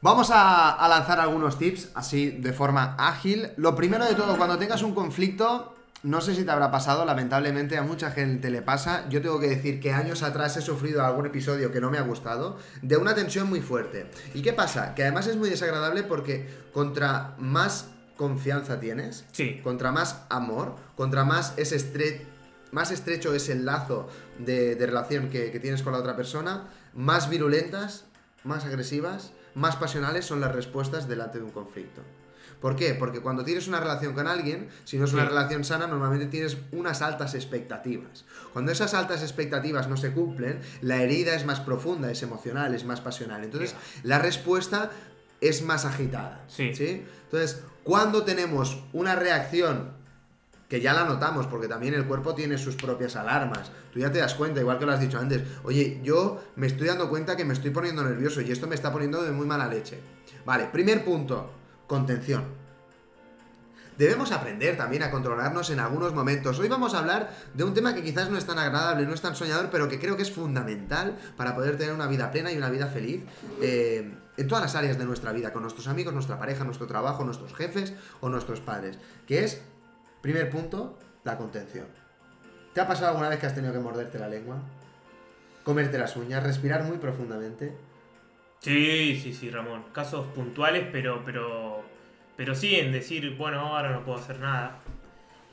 [0.01, 3.51] Vamos a, a lanzar algunos tips así de forma ágil.
[3.55, 7.77] Lo primero de todo, cuando tengas un conflicto, no sé si te habrá pasado, lamentablemente
[7.77, 9.07] a mucha gente le pasa.
[9.07, 12.01] Yo tengo que decir que años atrás he sufrido algún episodio que no me ha
[12.01, 14.07] gustado, de una tensión muy fuerte.
[14.33, 14.93] ¿Y qué pasa?
[14.93, 17.85] Que además es muy desagradable porque contra más
[18.17, 19.61] confianza tienes, Sí.
[19.63, 22.25] contra más amor, contra más ese estre-
[22.73, 24.09] más estrecho es el lazo
[24.39, 28.05] de, de relación que, que tienes con la otra persona, más virulentas,
[28.43, 32.01] más agresivas, más pasionales son las respuestas delante de un conflicto.
[32.59, 32.93] ¿Por qué?
[32.95, 35.29] Porque cuando tienes una relación con alguien, si no es una Sí.
[35.29, 38.23] relación sana, normalmente tienes unas altas expectativas.
[38.53, 42.85] Cuando esas altas expectativas no se cumplen, la herida es más profunda, es emocional, es
[42.85, 43.43] más pasional.
[43.43, 44.91] Entonces, la respuesta
[45.41, 46.41] es más agitada.
[46.47, 46.71] Sí.
[47.25, 49.91] Entonces, cuando tenemos una reacción
[50.73, 53.71] que ya la notamos, porque también el cuerpo tiene sus propias alarmas.
[53.93, 55.43] Tú ya te das cuenta, igual que lo has dicho antes.
[55.61, 58.91] Oye, yo me estoy dando cuenta que me estoy poniendo nervioso y esto me está
[58.91, 59.99] poniendo de muy mala leche.
[60.47, 61.51] Vale, primer punto,
[61.85, 62.45] contención.
[63.99, 66.57] Debemos aprender también a controlarnos en algunos momentos.
[66.57, 69.21] Hoy vamos a hablar de un tema que quizás no es tan agradable, no es
[69.21, 72.57] tan soñador, pero que creo que es fundamental para poder tener una vida plena y
[72.57, 73.21] una vida feliz
[73.61, 77.23] eh, en todas las áreas de nuestra vida, con nuestros amigos, nuestra pareja, nuestro trabajo,
[77.23, 78.97] nuestros jefes o nuestros padres.
[79.27, 79.61] Que es,
[80.23, 81.85] primer punto, la contención.
[82.73, 84.57] ¿Te ha pasado alguna vez que has tenido que morderte la lengua?
[85.63, 87.75] Comerte las uñas, respirar muy profundamente.
[88.59, 89.83] Sí, sí, sí, Ramón.
[89.91, 91.83] Casos puntuales, pero, pero,
[92.37, 94.79] pero sí en decir, bueno, ahora no puedo hacer nada.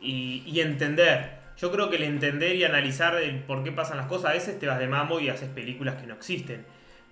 [0.01, 1.41] Y, y entender.
[1.59, 4.57] Yo creo que el entender y analizar el por qué pasan las cosas, a veces
[4.61, 6.65] te vas de mamo y haces películas que no existen.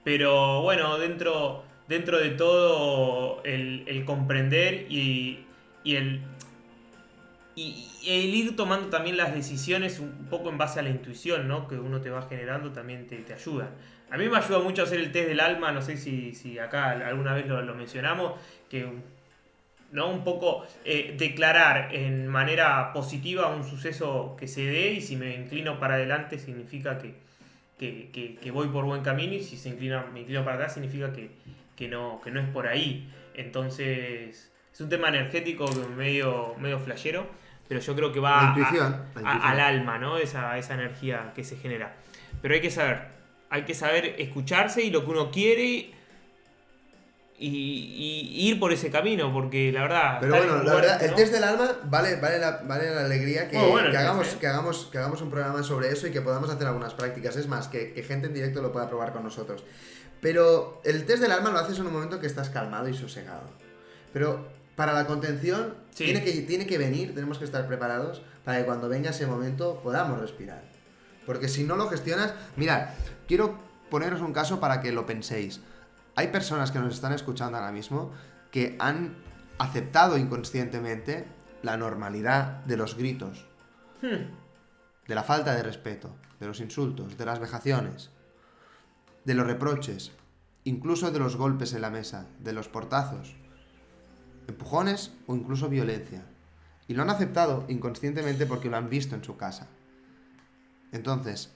[0.05, 5.44] Pero bueno, dentro, dentro de todo, el, el comprender y,
[5.83, 6.23] y el,
[7.62, 11.66] y el ir tomando también las decisiones un poco en base a la intuición, ¿no?
[11.68, 13.71] Que uno te va generando también te, te ayuda.
[14.11, 16.90] A mí me ayuda mucho hacer el test del alma, no sé si, si acá
[16.90, 18.35] alguna vez lo, lo mencionamos,
[18.71, 18.87] que
[19.92, 20.09] ¿no?
[20.11, 25.35] un poco eh, declarar en manera positiva un suceso que se dé y si me
[25.35, 27.14] inclino para adelante significa que,
[27.79, 31.12] que, que- voy por buen camino y si se inclina, me inclino para atrás significa
[31.12, 31.31] que,
[31.77, 33.09] que, no, que no es por ahí.
[33.35, 35.66] Entonces es un tema energético
[35.97, 37.27] medio, medio flashero,
[37.68, 39.42] pero yo creo que va a- intuición, a- intuición.
[39.42, 40.16] al alma, ¿no?
[40.18, 41.94] Esa, esa energía que se genera.
[42.42, 43.09] Pero hay que saber,
[43.50, 45.64] hay que saber escucharse y lo que uno quiere
[47.40, 50.18] y, y ir por ese camino, porque la verdad...
[50.20, 51.16] Pero bueno, la verdad, el ¿no?
[51.16, 54.33] test del alma vale, vale, la, vale la alegría que, bueno el que test, hagamos,
[54.33, 54.37] ¿eh?
[54.40, 57.37] que, hagamos, que hagamos un programa sobre eso y que podamos hacer algunas prácticas.
[57.37, 59.62] Es más, que, que gente en directo lo pueda probar con nosotros.
[60.20, 63.48] Pero el test del alma lo haces en un momento que estás calmado y sosegado.
[64.12, 64.48] Pero
[64.79, 66.05] para la contención Sí.
[66.05, 69.81] tiene, que, tiene que venir, tenemos que estar preparados para que cuando venga ese momento
[69.83, 70.62] podamos respirar.
[71.27, 72.91] Porque si no lo gestionas, mirad,
[73.27, 73.59] quiero
[73.91, 75.61] poneros un caso para que lo penséis.
[76.14, 78.12] Hay personas que nos están escuchando ahora mismo
[78.53, 79.17] que han
[79.59, 81.27] aceptado inconscientemente
[81.62, 83.45] la normalidad de los gritos,
[84.01, 84.31] Hmm.
[85.09, 88.11] de la falta de respeto, de los insultos, de las vejaciones,
[89.25, 90.12] de los reproches,
[90.62, 93.35] incluso de los golpes en la mesa, de los portazos,
[94.48, 96.24] empujones o incluso violencia.
[96.88, 99.68] Y lo han aceptado inconscientemente porque lo han visto en su casa.
[100.90, 101.52] Entonces,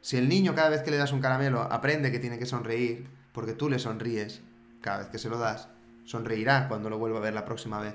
[0.00, 3.08] si el niño cada vez que le das un caramelo aprende que tiene que sonreír,
[3.32, 4.40] porque tú le sonríes
[4.80, 5.68] cada vez que se lo das,
[6.04, 7.94] sonreirá cuando lo vuelva a ver la próxima vez.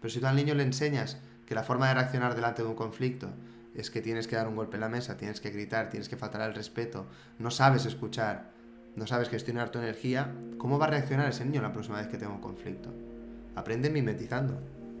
[0.00, 2.74] Pero si tú al niño le enseñas que la forma de reaccionar delante de un
[2.74, 3.30] conflicto
[3.76, 6.16] es que tienes que dar un golpe en la mesa, tienes que gritar, tienes que
[6.16, 7.06] faltar al respeto,
[7.38, 8.50] no sabes escuchar,
[8.96, 12.18] no sabes gestionar tu energía, ¿cómo va a reaccionar ese niño la próxima vez que
[12.18, 12.90] tenga un conflicto?
[13.54, 14.58] Aprenden mimetizando,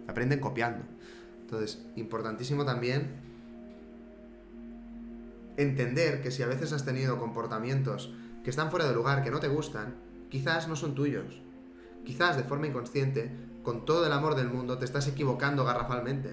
[0.08, 0.84] aprenden copiando.
[1.42, 3.10] Entonces, importantísimo también
[5.56, 8.12] entender que si a veces has tenido comportamientos
[8.44, 9.94] que están fuera de lugar, que no te gustan,
[10.30, 11.40] quizás no son tuyos.
[12.04, 13.30] Quizás de forma inconsciente,
[13.62, 16.30] con todo el amor del mundo, te estás equivocando garrafalmente.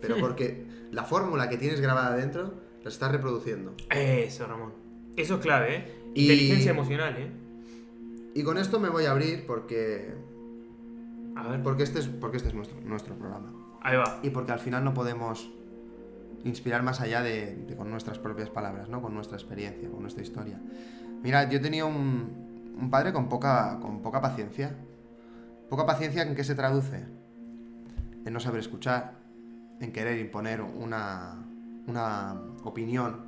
[0.00, 3.74] Pero porque la fórmula que tienes grabada dentro la estás reproduciendo.
[3.90, 4.72] Eso, Ramón.
[5.16, 5.94] Eso es clave, ¿eh?
[6.14, 7.30] Y- Inteligencia emocional, ¿eh?
[8.34, 10.12] Y con esto me voy a abrir porque.
[11.36, 13.52] A ver, Porque este es, porque este es nuestro, nuestro programa.
[13.82, 14.18] ahí va.
[14.22, 15.50] Y porque al final no podemos
[16.44, 19.00] inspirar más allá de, de con nuestras propias palabras, ¿no?
[19.02, 20.60] Con nuestra experiencia, con nuestra historia.
[21.22, 24.76] Mira, yo tenía un, un padre con poca, con poca paciencia.
[25.68, 27.04] Poca paciencia en qué se traduce?
[28.24, 29.18] En no saber escuchar,
[29.80, 31.46] en querer imponer una,
[31.86, 33.26] una opinión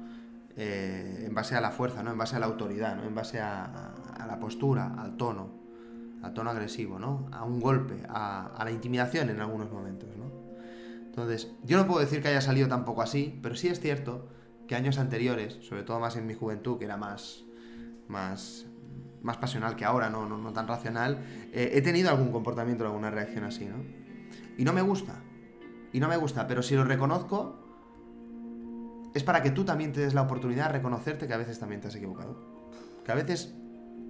[0.57, 2.11] eh, en base a la fuerza, ¿no?
[2.11, 3.05] En base a la autoridad, ¿no?
[3.05, 5.62] En base a, a- a la postura, al tono,
[6.23, 7.29] al tono agresivo, ¿no?
[7.33, 10.43] A un golpe, a, a la intimidación en algunos momentos, ¿no?
[11.05, 14.29] Entonces, yo no puedo decir que haya salido tampoco así, pero sí es cierto
[14.67, 17.45] que años anteriores, sobre todo más en mi juventud, que era más,
[18.09, 18.67] más,
[19.21, 21.19] más pasional que ahora, no, no, no tan racional,
[21.53, 23.77] eh, he tenido algún comportamiento, alguna reacción así, ¿no?
[24.57, 25.21] Y no me gusta.
[25.93, 27.59] Y no me gusta, pero si lo reconozco,
[29.15, 31.81] es para que tú también te des la oportunidad de reconocerte que a veces también
[31.81, 32.39] te has equivocado.
[33.05, 33.55] Que a veces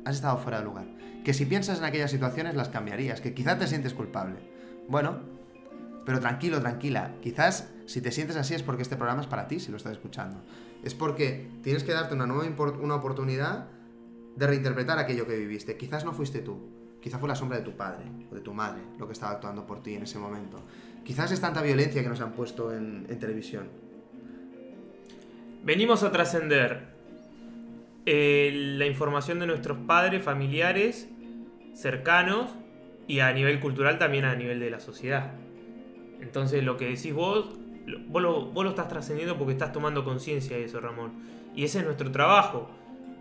[0.05, 0.87] has estado fuera de lugar.
[1.25, 4.41] Que si piensas en aquellas situaciones las cambiarías, que quizás te sientes culpable.
[4.89, 5.21] Bueno,
[6.05, 7.15] pero tranquilo, tranquila.
[7.23, 9.93] Quizás si te sientes así es porque este programa es para ti, si lo estás
[9.93, 10.43] escuchando.
[10.83, 12.45] Es porque tienes que darte una nueva
[12.81, 13.69] una oportunidad
[14.35, 15.77] de reinterpretar aquello que viviste.
[15.77, 16.59] Quizás no fuiste tú,
[17.01, 19.67] quizás fue la sombra de tu padre o de tu madre lo que estaba actuando
[19.67, 20.59] por ti en ese momento.
[21.05, 23.69] Quizás es tanta violencia que nos han puesto en televisión.
[25.65, 26.93] Venimos a trascender
[28.07, 31.09] eh, la información de nuestros padres, familiares,
[31.75, 32.51] cercanos
[33.07, 35.33] y a nivel cultural también a nivel de la sociedad.
[36.21, 37.59] Entonces lo que decís vos,
[38.09, 41.13] vos lo, vos lo estás trascendiendo porque estás tomando conciencia de eso, Ramón.
[41.55, 42.71] Y ese es nuestro trabajo.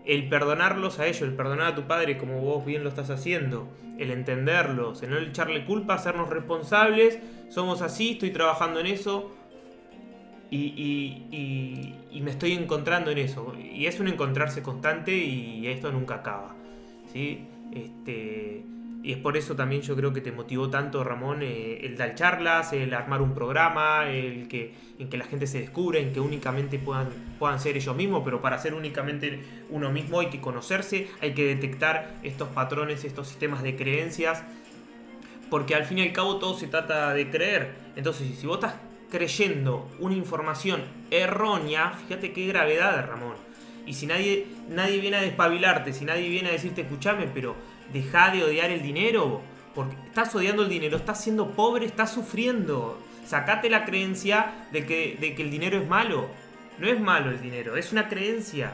[0.04, 3.68] El perdonarlos a ellos, el perdonar a tu padre como vos bien lo estás haciendo,
[3.98, 9.30] el entenderlos, el no echarle culpa, hacernos responsables, somos así, estoy trabajando en eso,
[10.56, 13.54] y, me estoy encontrando en eso.
[13.58, 16.54] Y es un encontrarse constante y esto nunca acaba.
[17.12, 17.46] ¿sí?
[17.72, 18.64] Este,
[19.02, 22.14] y es por eso también yo creo que te motivó tanto, Ramón, eh, el dar
[22.14, 26.20] charlas, el armar un programa, el que, en que la gente se descubra, en que
[26.20, 31.08] únicamente puedan, puedan ser ellos mismos, pero para ser únicamente uno mismo hay que conocerse,
[31.20, 34.44] hay que detectar estos patrones, estos sistemas de creencias
[35.50, 37.74] porque al fin y al cabo todo se trata de creer.
[37.94, 38.76] Entonces, si vos estás
[39.12, 43.34] creyendo una información errónea, fíjate qué gravedad, Ramón.
[43.86, 47.54] Y si nadie, nadie viene a despabilarte, si nadie viene a decirte, escúchame, pero
[47.92, 49.42] deja de odiar el dinero,
[49.74, 52.98] porque estás odiando el dinero, estás siendo pobre, estás sufriendo.
[53.26, 56.28] Sacate la creencia de que, de que el dinero es malo.
[56.78, 58.72] No es malo el dinero, es una creencia.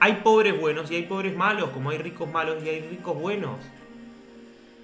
[0.00, 3.58] Hay pobres buenos y hay pobres malos, como hay ricos malos y hay ricos buenos.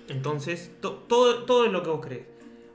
[0.09, 2.27] Entonces, to- todo, todo es lo que vos crees.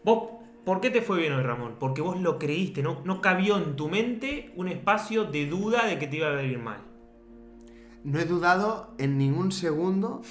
[0.03, 1.75] Vos, ¿por qué te fue bien hoy, Ramón?
[1.79, 5.97] Porque vos lo creíste, no, no cabió en tu mente un espacio de duda de
[5.99, 6.81] que te iba a ir mal.
[8.03, 10.21] No he dudado en ningún segundo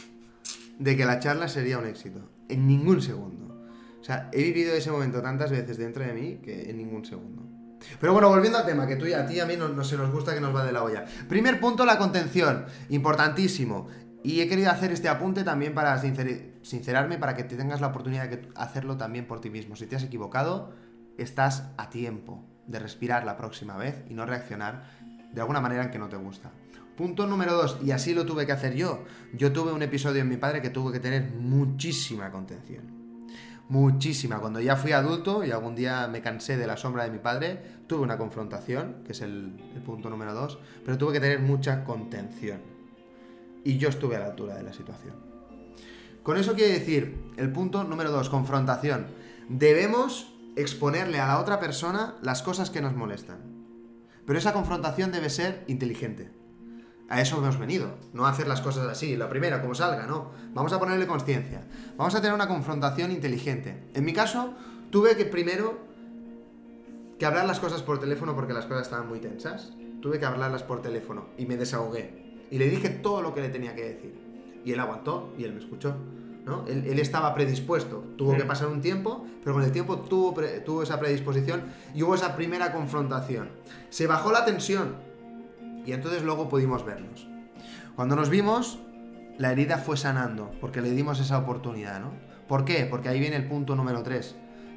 [0.78, 2.28] de que la charla sería un éxito.
[2.48, 3.46] En ningún segundo.
[4.00, 7.42] O sea, he vivido ese momento tantas veces dentro de mí que en ningún segundo.
[8.00, 10.10] Pero bueno, volviendo al tema, que tú y a ti a mí no, se nos
[10.10, 11.04] gusta que nos va de la olla.
[11.28, 12.64] Primer punto, la contención.
[12.88, 13.86] Importantísimo.
[14.22, 17.88] Y he querido hacer este apunte también para sincer- sincerarme, para que te tengas la
[17.88, 19.76] oportunidad de hacerlo también por ti mismo.
[19.76, 20.72] Si te has equivocado,
[21.18, 24.84] estás a tiempo de respirar la próxima vez y no reaccionar
[25.32, 26.50] de alguna manera en que no te gusta.
[26.96, 29.04] Punto número dos, y así lo tuve que hacer yo.
[29.32, 33.00] Yo tuve un episodio en mi padre que tuve que tener muchísima contención.
[33.70, 34.38] Muchísima.
[34.40, 37.62] Cuando ya fui adulto y algún día me cansé de la sombra de mi padre,
[37.86, 39.52] tuve una confrontación, que es el
[39.86, 42.60] punto número dos, pero tuve que tener mucha contención.
[43.64, 45.29] Y yo estuve a la altura de la situación.
[46.22, 49.06] Con eso quiere decir, el punto número dos, confrontación.
[49.48, 53.38] Debemos exponerle a la otra persona las cosas que nos molestan.
[54.26, 56.30] Pero esa confrontación debe ser inteligente.
[57.08, 60.30] A eso hemos venido, no hacer las cosas así, la primera, como salga, no.
[60.54, 61.66] Vamos a ponerle conciencia.
[61.96, 63.82] Vamos a tener una confrontación inteligente.
[63.94, 64.54] En mi caso,
[64.90, 65.78] tuve que primero
[67.18, 69.72] que hablar las cosas por teléfono porque las cosas estaban muy tensas.
[70.00, 72.46] Tuve que hablarlas por teléfono y me desahogué.
[72.50, 74.29] Y le dije todo lo que le tenía que decir.
[74.64, 75.94] Y él aguantó y él me escuchó.
[76.46, 76.64] ¿no?
[76.66, 78.02] Él, él estaba predispuesto.
[78.16, 78.48] Tuvo que Mm.
[78.48, 81.62] pasar un tiempo, pero con el tiempo tuvo, pre- tuvo esa predisposición
[81.94, 83.50] y hubo esa primera confrontación.
[83.90, 84.96] Se bajó la tensión
[85.86, 87.28] y entonces luego pudimos vernos.
[87.94, 88.80] Cuando nos vimos,
[89.38, 92.12] la herida fue sanando porque le dimos esa oportunidad, ¿no?
[92.48, 92.86] ¿Por qué?
[92.90, 94.34] Porque ahí viene el punto número 3,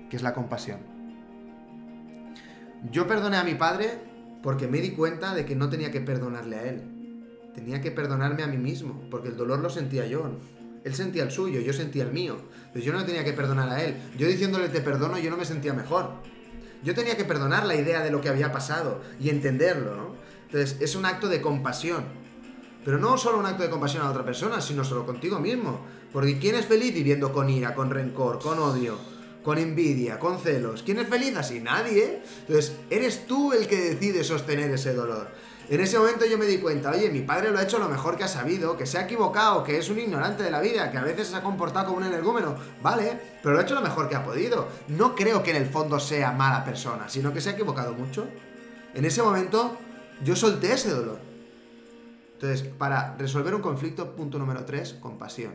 [0.10, 0.80] que es la compasión.
[2.92, 3.92] Yo perdoné a mi padre
[4.42, 6.84] porque me di cuenta de que no tenía que perdonarle a él.
[7.54, 10.40] Tenía que perdonarme a mí mismo, porque el dolor lo sentía yo.
[10.84, 12.38] Él sentía el suyo, yo sentía el mío.
[12.74, 13.96] Pero yo no tenía que perdonar a él.
[14.18, 16.10] Yo diciéndole te perdono, yo no me sentía mejor.
[16.84, 20.16] Yo tenía que perdonar la idea de lo que había pasado y entenderlo, ¿no?
[20.46, 22.04] Entonces, es un acto de compasión.
[22.84, 25.86] Pero no solo un acto de compasión a otra persona, sino solo contigo mismo.
[26.12, 28.98] Porque ¿quién es feliz viviendo con ira, con rencor, con odio,
[29.44, 30.84] con envidia, con celos?
[30.84, 31.62] ¿Quién es feliz así?
[31.62, 32.22] Nadie.
[32.42, 35.30] Entonces, eres tú el que decide sostener ese dolor.
[35.70, 38.18] En ese momento yo me di cuenta, oye, mi padre lo ha hecho lo mejor
[38.18, 40.98] que ha sabido, que se ha equivocado, que es un ignorante de la vida, que
[40.98, 44.10] a veces se ha comportado como un energúmeno, vale, pero lo ha hecho lo mejor
[44.10, 44.68] que ha podido.
[44.90, 48.28] No creo que en el fondo sea mala persona, sino que se ha equivocado mucho.
[48.94, 49.78] En ese momento
[50.24, 51.20] yo solté ese dolor.
[52.34, 55.54] Entonces, para resolver un conflicto, punto número 3, compasión.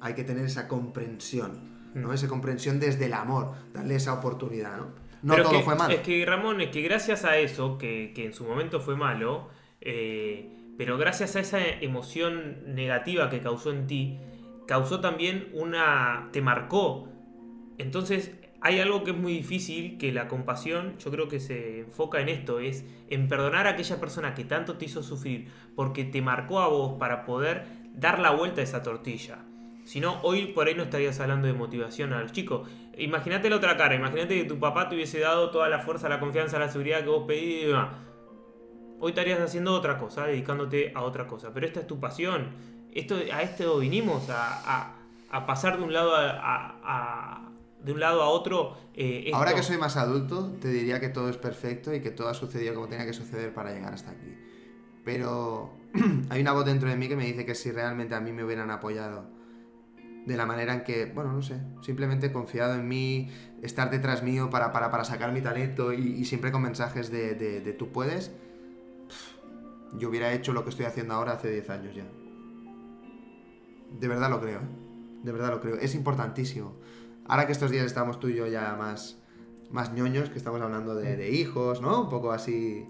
[0.00, 2.08] Hay que tener esa comprensión, ¿no?
[2.08, 2.12] Mm.
[2.12, 5.09] Esa comprensión desde el amor, darle esa oportunidad, ¿no?
[5.22, 5.94] No Pero todo que- fue malo.
[5.94, 9.48] Es que Ramón, es que gracias a eso, que, que en su momento fue malo,
[9.80, 14.18] eh, pero gracias a esa emoción negativa que causó en ti,
[14.66, 16.28] causó también una...
[16.32, 17.08] te marcó.
[17.78, 22.20] Entonces hay algo que es muy difícil, que la compasión yo creo que se enfoca
[22.20, 26.20] en esto, es en perdonar a aquella persona que tanto te hizo sufrir, porque te
[26.22, 29.38] marcó a vos para poder dar la vuelta a esa tortilla.
[29.90, 32.70] Si no, hoy por ahí no estarías hablando de motivación a los chicos.
[32.96, 36.20] Imagínate la otra cara, imagínate que tu papá te hubiese dado toda la fuerza, la
[36.20, 37.88] confianza, la seguridad que vos pedís y demás.
[39.00, 41.52] hoy estarías haciendo otra cosa, dedicándote a otra cosa.
[41.52, 42.50] Pero esta es tu pasión.
[42.92, 44.94] Esto, a esto vinimos, a,
[45.44, 47.50] pasar de un lado a,
[47.82, 48.76] de un lado a otro.
[48.94, 52.28] Eh, Ahora que soy más adulto, te diría que todo es perfecto y que todo
[52.28, 54.36] ha sucedido como tenía que suceder para llegar hasta aquí.
[55.04, 55.72] Pero
[56.30, 58.44] hay una voz dentro de mí que me dice que si realmente a mí me
[58.44, 59.39] hubieran apoyado
[60.26, 63.30] de la manera en que, bueno, no sé, simplemente confiado en mí,
[63.62, 67.90] estar detrás mío para, para, sacar mi talento y, siempre con mensajes de, de, tú
[67.90, 68.32] puedes,
[69.94, 72.04] yo hubiera hecho lo que estoy haciendo ahora hace 10 años ya.
[73.98, 74.68] De verdad lo creo, ¿eh?
[75.22, 75.76] de verdad lo creo.
[75.76, 76.76] Es importantísimo.
[77.26, 79.18] Ahora que estos días estamos tú y yo ya más,
[79.70, 82.02] más ñoños, que estamos hablando de, hijos, ¿no?
[82.02, 82.86] Un poco así...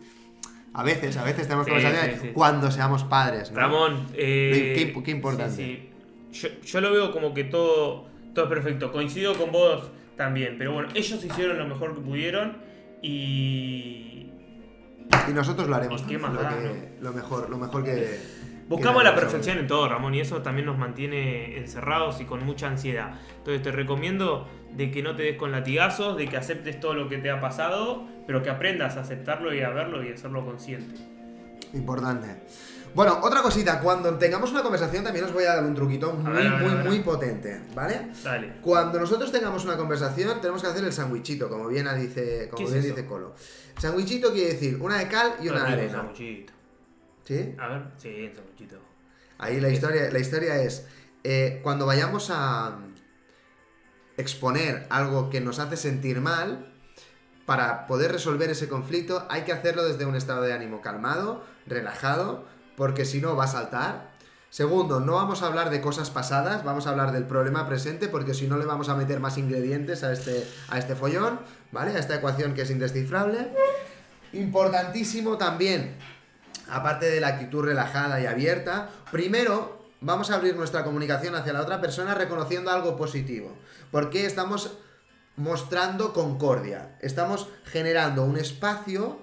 [0.73, 3.51] A veces, a veces tenemos conversaciones cuando seamos padres.
[3.51, 3.59] ¿no?
[3.59, 5.90] Ramón, eh, ¿Qué, qué, importante.
[6.33, 8.93] Yo, yo, lo veo como que todo, todo es perfecto.
[8.93, 10.57] Coincido con vos también.
[10.59, 12.59] Pero bueno, ellos hicieron lo mejor que pudieron
[13.03, 14.31] y.
[15.29, 16.03] Y nosotros lo haremos.
[16.03, 16.33] ¿Qué más
[17.01, 18.19] lo, mejor, lo mejor que.
[18.69, 22.69] Buscamos la perfección en todo, Ramón, y eso también nos mantiene encerrados y con mucha
[22.69, 23.15] ansiedad.
[23.39, 27.09] Entonces te recomiendo de que no te des con latigazos, de que aceptes todo lo
[27.09, 30.45] que te ha pasado, pero que aprendas a aceptarlo y a verlo y a hacerlo
[30.45, 30.95] consciente.
[31.73, 32.29] Importante.
[32.95, 36.49] Bueno, otra cosita, cuando tengamos una conversación también os voy a dar un truquito muy,
[36.49, 38.11] muy, muy potente, ¿vale?
[38.23, 38.55] Dale.
[38.61, 42.83] Cuando nosotros tengamos una conversación tenemos que hacer el sandwichito, como bien dice, como bien
[42.83, 43.35] dice Colo.
[43.79, 46.11] Sandwichito quiere decir una de cal y una de arena.
[47.25, 47.55] ¿Sí?
[47.59, 48.77] A ver, sí, el sandwichito.
[49.39, 50.87] Ahí la historia, la historia es,
[51.23, 52.79] eh, cuando vayamos a
[54.17, 56.67] exponer algo que nos hace sentir mal,
[57.47, 62.45] para poder resolver ese conflicto hay que hacerlo desde un estado de ánimo calmado, relajado,
[62.77, 64.11] porque si no va a saltar.
[64.51, 68.35] Segundo, no vamos a hablar de cosas pasadas, vamos a hablar del problema presente, porque
[68.35, 71.39] si no le vamos a meter más ingredientes a este, a este follón,
[71.71, 71.93] ¿vale?
[71.93, 73.53] A esta ecuación que es indescifrable.
[74.33, 75.95] Importantísimo también,
[76.69, 81.61] aparte de la actitud relajada y abierta, primero vamos a abrir nuestra comunicación hacia la
[81.61, 83.57] otra persona reconociendo algo positivo.
[83.93, 84.79] Porque estamos
[85.37, 89.19] mostrando concordia, estamos generando un espacio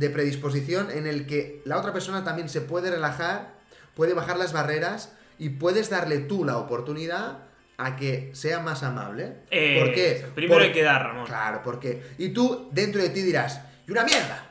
[0.00, 3.52] de predisposición en el que la otra persona también se puede relajar,
[3.94, 7.40] puede bajar las barreras y puedes darle tú la oportunidad
[7.76, 9.42] a que sea más amable.
[9.50, 10.26] Eh, ¿Por qué?
[10.34, 11.26] Primero hay que dar, Ramón.
[11.26, 12.02] Claro, porque.
[12.16, 14.50] Y tú dentro de ti dirás, ¡y una mierda!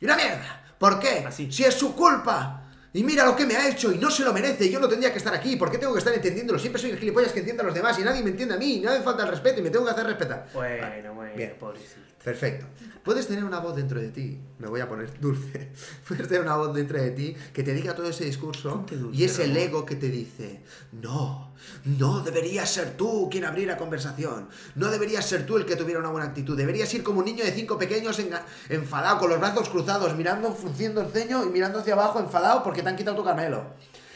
[0.00, 0.64] ¡y una mierda!
[0.78, 1.24] ¿Por qué?
[1.26, 1.50] Así.
[1.50, 2.64] Si es su culpa.
[2.92, 4.70] Y mira lo que me ha hecho y no se lo merece.
[4.70, 5.56] Yo no tendría que estar aquí.
[5.56, 6.58] ¿Por qué tengo que estar entendiéndolo?
[6.58, 8.80] Siempre soy el gilipollas que entiende a los demás y nadie me entiende a mí.
[8.80, 10.46] Nadie me falta el respeto y me tengo que hacer respetar.
[10.54, 11.54] Bueno, bueno, bien.
[11.58, 12.08] pobrecito.
[12.22, 12.66] Perfecto.
[13.04, 15.72] Puedes tener una voz dentro de ti, me voy a poner dulce,
[16.08, 19.38] puedes tener una voz dentro de ti que te diga todo ese discurso y es
[19.38, 21.54] el ego que te dice, no,
[21.84, 26.10] no deberías ser tú quien abriera conversación, no deberías ser tú el que tuviera una
[26.10, 28.20] buena actitud, deberías ir como un niño de cinco pequeños
[28.68, 32.82] enfadado, con los brazos cruzados, mirando, frunciendo el ceño y mirando hacia abajo enfadado porque
[32.82, 33.64] te han quitado tu camelo.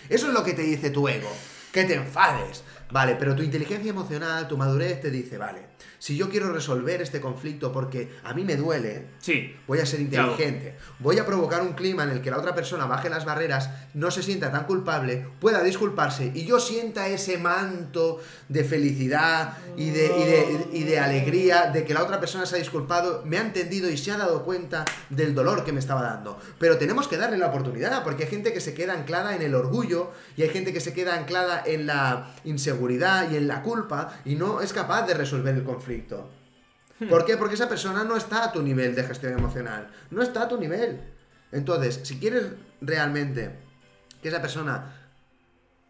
[0.08, 1.30] Eso es lo que te dice tu ego,
[1.72, 2.62] que te enfades.
[2.90, 5.62] Vale, pero tu inteligencia emocional, tu madurez te dice, vale,
[6.02, 10.00] si yo quiero resolver este conflicto porque a mí me duele, sí, voy a ser
[10.00, 13.70] inteligente, voy a provocar un clima en el que la otra persona baje las barreras,
[13.94, 19.90] no se sienta tan culpable, pueda disculparse y yo sienta ese manto de felicidad y
[19.90, 23.88] de, y de, alegría de que la otra persona se ha disculpado, me ha entendido
[23.88, 26.36] y se ha dado cuenta del dolor que me estaba dando.
[26.58, 29.54] Pero tenemos que darle la oportunidad porque hay gente que se queda anclada en el
[29.54, 34.20] orgullo y hay gente que se queda anclada en la inseguridad y en la culpa
[34.24, 35.91] y no es capaz de resolver el conflicto.
[36.98, 37.08] Hmm.
[37.08, 37.36] ¿Por qué?
[37.36, 39.88] Porque esa persona no está a tu nivel de gestión emocional.
[40.10, 41.00] No está a tu nivel.
[41.50, 43.50] Entonces, si quieres realmente
[44.22, 44.98] que esa persona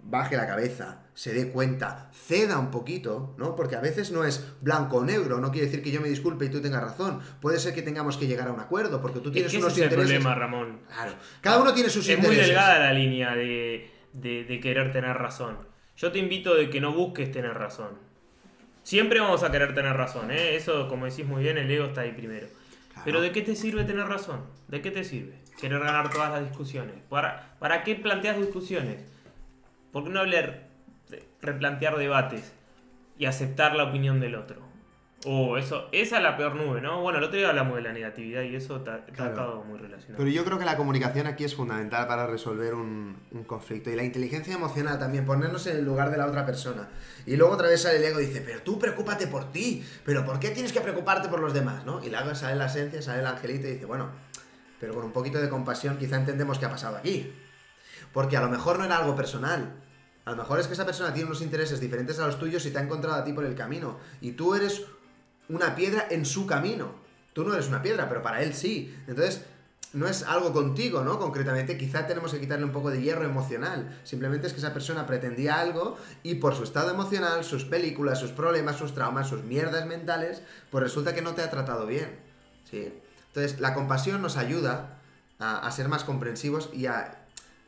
[0.04, 3.54] baje la cabeza, se dé cuenta, ceda un poquito, ¿no?
[3.54, 6.46] Porque a veces no es blanco o negro, no quiere decir que yo me disculpe
[6.46, 7.20] y tú tengas razón.
[7.40, 10.10] Puede ser que tengamos que llegar a un acuerdo, porque tú tienes unos ese intereses.
[10.10, 10.80] Es el problema, Ramón.
[10.92, 11.12] Claro.
[11.40, 12.32] Cada uno tiene sus intereses.
[12.32, 15.58] Es muy delgada la línea de, de querer tener razón.
[15.96, 18.12] Yo te invito de que no busques tener razón.
[18.82, 20.56] Siempre vamos a querer tener razón, ¿eh?
[20.56, 22.48] Eso, como decís muy bien, el ego está ahí primero.
[23.04, 24.44] Pero ¿de qué te sirve tener razón?
[24.68, 25.34] ¿De qué te sirve?
[25.60, 26.94] Querer ganar todas las discusiones.
[27.08, 28.98] ¿Para, para qué planteas discusiones?
[29.92, 30.68] ¿Por qué no hablar,
[31.40, 32.52] replantear debates
[33.18, 34.71] y aceptar la opinión del otro?
[35.24, 37.00] Oh, eso, esa es la peor nube, ¿no?
[37.00, 40.18] Bueno, el otro día hablamos de la negatividad y eso está, todo muy relacionado.
[40.18, 43.16] Pero yo creo que la comunicación aquí es fundamental para resolver un,
[43.46, 43.90] conflicto.
[43.90, 46.88] Y la inteligencia emocional también, ponernos en el lugar de la otra persona.
[47.25, 50.25] Y luego otra vez sale el ego y dice, pero tú preocúpate por ti, pero
[50.25, 51.87] ¿por qué tienes que preocuparte por los demás?
[51.87, 52.02] ¿no?
[52.02, 54.08] Y luego sale la esencia, sale el angelito y dice, bueno,
[54.81, 57.33] pero con un poquito de compasión quizá entendemos qué ha pasado aquí.
[58.12, 59.73] Porque a lo mejor no era algo personal,
[60.25, 62.70] a lo mejor es que esa persona tiene unos intereses diferentes a los tuyos y
[62.70, 63.98] te ha encontrado a ti por el camino.
[64.20, 64.85] Y tú eres
[65.48, 66.92] una piedra en su camino.
[67.32, 68.94] Tú no eres una piedra, pero para él sí.
[69.06, 69.42] Entonces,
[69.92, 71.18] no es algo contigo, ¿no?
[71.18, 74.00] Concretamente, quizá tenemos que quitarle un poco de hierro emocional.
[74.04, 78.32] Simplemente es que esa persona pretendía algo y por su estado emocional, sus películas, sus
[78.32, 82.18] problemas, sus traumas, sus mierdas mentales, pues resulta que no te ha tratado bien.
[82.70, 82.92] ¿Sí?
[83.28, 84.98] Entonces, la compasión nos ayuda
[85.38, 87.21] a, a ser más comprensivos y a,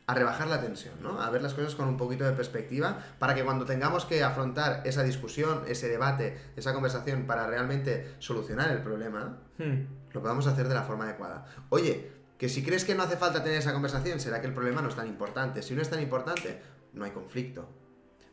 [0.07, 1.19] a rebajar la tensión, ¿no?
[1.21, 4.81] A ver las cosas con un poquito de perspectiva para que cuando tengamos que afrontar
[4.85, 9.87] esa discusión, ese debate, esa conversación para realmente solucionar el problema, Hmm.
[10.11, 11.45] lo podamos hacer de la forma adecuada.
[11.69, 14.81] Oye, que si crees que no hace falta tener esa conversación, será que el problema
[14.81, 15.61] no es tan importante.
[15.63, 16.61] Si no es tan importante,
[16.93, 17.69] no hay conflicto.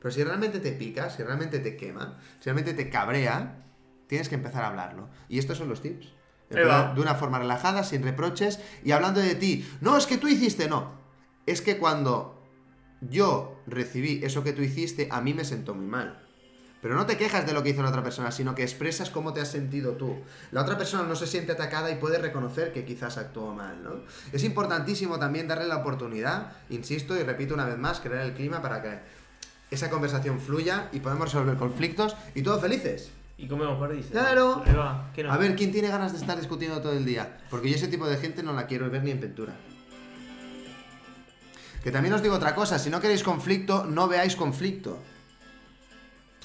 [0.00, 3.62] Pero si realmente te pica, si realmente te quema, si realmente te cabrea,
[4.08, 5.08] tienes que empezar a hablarlo.
[5.28, 6.12] Y estos son los tips.
[6.50, 9.66] De una forma relajada, sin reproches y hablando de ti.
[9.80, 11.00] No, es que tú hiciste, no.
[11.46, 12.40] Es que cuando
[13.00, 16.18] yo recibí eso que tú hiciste, a mí me sentó muy mal.
[16.80, 19.32] Pero no te quejas de lo que hizo la otra persona, sino que expresas cómo
[19.32, 20.16] te has sentido tú.
[20.50, 24.02] La otra persona no se siente atacada y puede reconocer que quizás actuó mal, ¿no?
[24.32, 28.60] Es importantísimo también darle la oportunidad, insisto y repito una vez más, crear el clima
[28.62, 28.98] para que
[29.70, 33.12] esa conversación fluya y podamos resolver conflictos y todos felices.
[33.38, 34.10] Y comemos perdices.
[34.10, 34.62] Claro.
[34.76, 35.10] Va.
[35.14, 35.32] ¿Qué no?
[35.32, 37.38] A ver, ¿quién tiene ganas de estar discutiendo todo el día?
[37.48, 39.54] Porque yo ese tipo de gente no la quiero ver ni en pintura.
[41.82, 44.98] Que también os digo otra cosa, si no queréis conflicto, no veáis conflicto.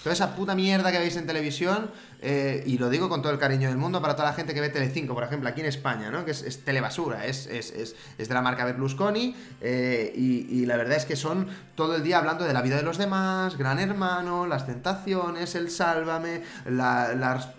[0.03, 3.39] Toda esa puta mierda que veis en televisión, eh, y lo digo con todo el
[3.39, 6.09] cariño del mundo para toda la gente que ve Telecinco, por ejemplo, aquí en España,
[6.11, 6.23] ¿no?
[6.23, 7.71] Que es, es telebasura, es, es,
[8.17, 12.19] es, de la marca Berlusconi, eh, y, la verdad es que son todo el día
[12.19, 17.49] hablando de la vida de los demás, Gran Hermano, las tentaciones, el sálvame, la- las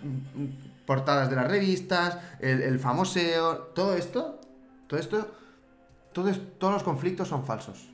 [0.85, 4.39] portadas de las revistas, el, el famoseo, todo esto,
[4.87, 5.35] todo esto,
[6.13, 7.89] todo es- todos los conflictos son falsos.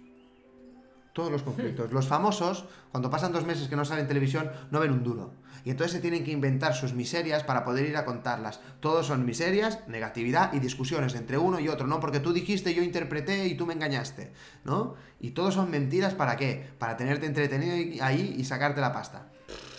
[1.13, 1.93] Todos los conflictos.
[1.93, 5.31] Los famosos, cuando pasan dos meses que no salen en televisión, no ven un duro.
[5.63, 8.59] Y entonces se tienen que inventar sus miserias para poder ir a contarlas.
[8.81, 11.87] Todos son miserias, negatividad y discusiones entre uno y otro.
[11.87, 14.33] No porque tú dijiste, yo interpreté y tú me engañaste.
[14.65, 14.95] ¿No?
[15.21, 16.69] Y todos son mentiras para qué?
[16.77, 19.29] Para tenerte entretenido ahí y sacarte la pasta.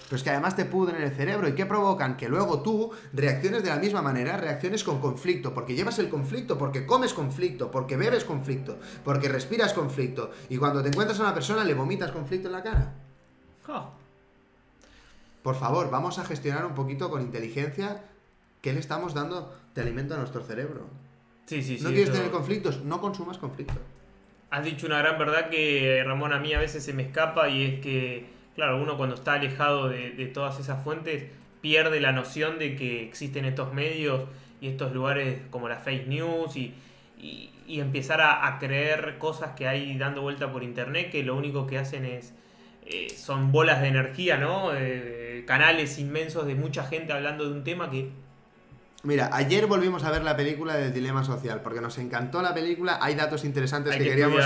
[0.07, 1.49] Pero es que además te pudren el cerebro.
[1.49, 2.17] ¿Y qué provocan?
[2.17, 6.57] Que luego tú reacciones de la misma manera, reacciones con conflicto, porque llevas el conflicto,
[6.57, 10.31] porque comes conflicto, porque bebes conflicto, porque respiras conflicto.
[10.49, 12.93] Y cuando te encuentras a una persona le vomitas conflicto en la cara.
[15.43, 18.03] Por favor, vamos a gestionar un poquito con inteligencia
[18.61, 20.87] qué le estamos dando de alimento a nuestro cerebro.
[21.47, 21.85] Sí, sí, sí.
[21.85, 22.83] ¿No quieres eso- tener conflictos?
[22.85, 23.75] No consumas conflicto.
[24.51, 27.65] Has dicho una gran verdad que Ramón a mí a veces se me escapa y
[27.65, 28.27] es que,
[28.57, 31.25] claro, uno cuando está alejado de, todas esas fuentes
[31.61, 34.23] pierde la noción de que existen estos medios
[34.61, 36.75] y estos lugares como la fake news y,
[37.19, 37.51] y-
[37.81, 41.79] empezar a, a creer cosas que hay dando vuelta por internet que lo único que
[41.79, 42.33] hacen es
[42.87, 44.71] eh, son bolas de energía, ¿no?
[44.75, 48.11] Eh, canales inmensos de mucha gente hablando de un tema que
[49.07, 52.99] Mira, ayer volvimos a ver la película del dilema social, porque nos encantó la película,
[53.01, 54.37] hay datos interesantes hay que, que, queríamos,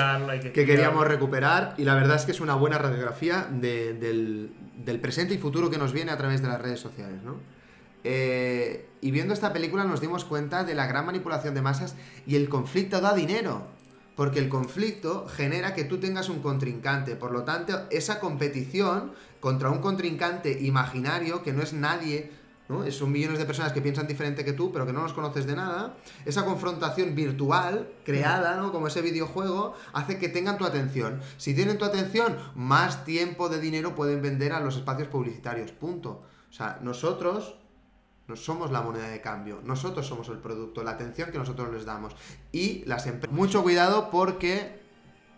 [0.53, 4.53] que, queríamos recuperar y la verdad es que es una buena radiografía de- del,
[4.85, 7.37] del presente y futuro que nos viene a través de las redes sociales, ¿no?
[8.05, 11.97] Eh, y viendo esta película nos dimos cuenta de la gran manipulación de masas
[12.27, 13.67] y el conflicto da dinero.
[14.17, 17.17] Porque el conflicto genera que tú tengas un contrincante.
[17.17, 22.31] Por lo tanto, esa competición contra un contrincante imaginario que no es nadie,
[22.71, 22.89] ¿no?
[22.93, 25.57] Son millones de personas que piensan diferente que tú, pero que no los conoces de
[25.57, 25.97] nada.
[26.25, 28.71] Esa confrontación virtual, creada, ¿no?
[28.71, 31.21] Como ese videojuego, hace que tengan tu atención.
[31.37, 35.73] Si tienen tu atención, más tiempo de dinero pueden vender a los espacios publicitarios.
[35.73, 36.23] Punto.
[36.49, 37.57] O sea, nosotros
[38.29, 41.85] no somos la moneda de cambio, nosotros somos el producto, la atención que nosotros les
[41.85, 42.15] damos.
[42.53, 43.37] Y las empresas.
[43.37, 44.80] Mucho cuidado porque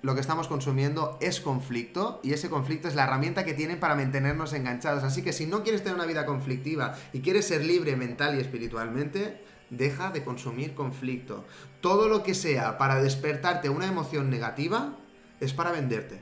[0.03, 3.94] lo que estamos consumiendo es conflicto y ese conflicto es la herramienta que tienen para
[3.94, 5.05] mantenernos enganchados.
[5.05, 8.40] Así que si no quieres tener una vida conflictiva y quieres ser libre mental y
[8.40, 11.46] espiritualmente, deja de consumir conflicto.
[11.80, 14.98] Todo lo que sea para despertarte una emoción negativa
[15.40, 16.20] es para venderte.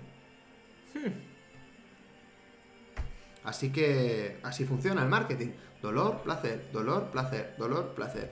[3.44, 5.52] Así que así funciona el marketing.
[5.80, 8.30] Dolor, placer, dolor, placer, dolor, placer.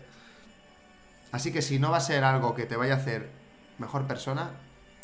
[1.33, 3.31] Así que si no va a ser algo que te vaya a hacer
[3.79, 4.51] mejor persona,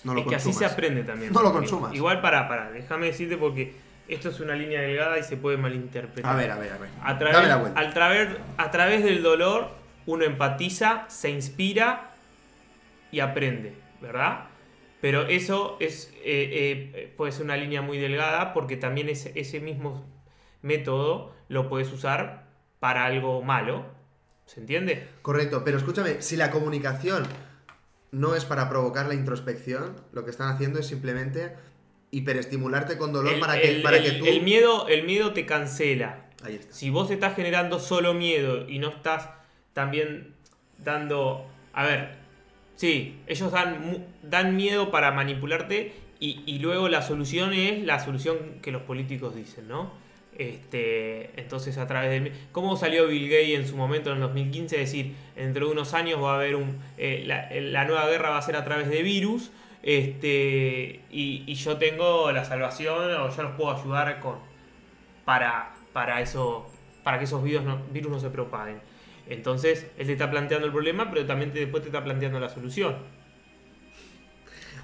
[0.04, 1.32] no lo es que así se aprende también.
[1.32, 1.94] No lo consumas.
[1.94, 3.74] Igual para, para, déjame decirte porque
[4.06, 6.30] esto es una línea delgada y se puede malinterpretar.
[6.30, 6.90] A ver, a ver, a ver.
[7.02, 7.80] A Dame través, la vuelta.
[7.80, 8.28] al través,
[8.58, 9.70] a través del dolor
[10.06, 12.12] uno empatiza, se inspira
[13.10, 14.44] y aprende, ¿verdad?
[15.00, 20.04] Pero eso es, eh, eh, puede ser una línea muy delgada porque también ese mismo
[20.62, 22.44] método lo puedes usar
[22.80, 23.86] para algo malo.
[24.46, 25.08] ¿Se entiende?
[25.22, 27.24] Correcto, pero escúchame, si la comunicación
[28.14, 31.52] no es para provocar la introspección, lo que están haciendo es simplemente
[32.10, 34.24] hiperestimularte con dolor El- para que, el- para el- que tú...
[34.26, 36.26] el miedo, el miedo te cancela.
[36.42, 36.72] Ahí está.
[36.72, 39.28] Si vos estás generando solo miedo y no estás
[39.72, 40.34] también
[40.78, 41.46] dando...
[41.72, 42.24] A ver,
[42.76, 48.36] Sí, ellos dan, dan miedo para manipularte y, y luego la solución es la solución
[48.62, 49.92] que los políticos dicen, ¿no?
[50.36, 52.32] Este, entonces a través de...
[52.52, 55.94] ¿Cómo salió Bill Gates en su momento en el 2015 a decir, dentro de unos
[55.94, 56.56] años va a haber
[56.98, 59.50] eh, la, nueva guerra va a ser a través de virus?
[59.82, 64.38] Este, y, y yo tengo la salvación o yo los puedo ayudar con,
[65.24, 66.66] para, para, eso,
[67.02, 68.80] para que esos virus no, virus no se propaguen.
[69.28, 72.48] Entonces, él te está planteando el problema, pero también te- después te está planteando la
[72.48, 72.96] solución.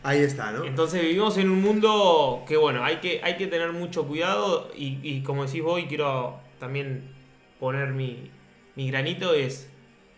[0.02, 0.64] Ahí está, ¿no?
[0.64, 4.98] Entonces vivimos en un mundo que, bueno, hay que, hay que tener mucho cuidado y,
[5.02, 7.14] y como decís vos, y quiero también
[7.58, 8.30] poner mi,
[8.76, 9.70] mi granito, es,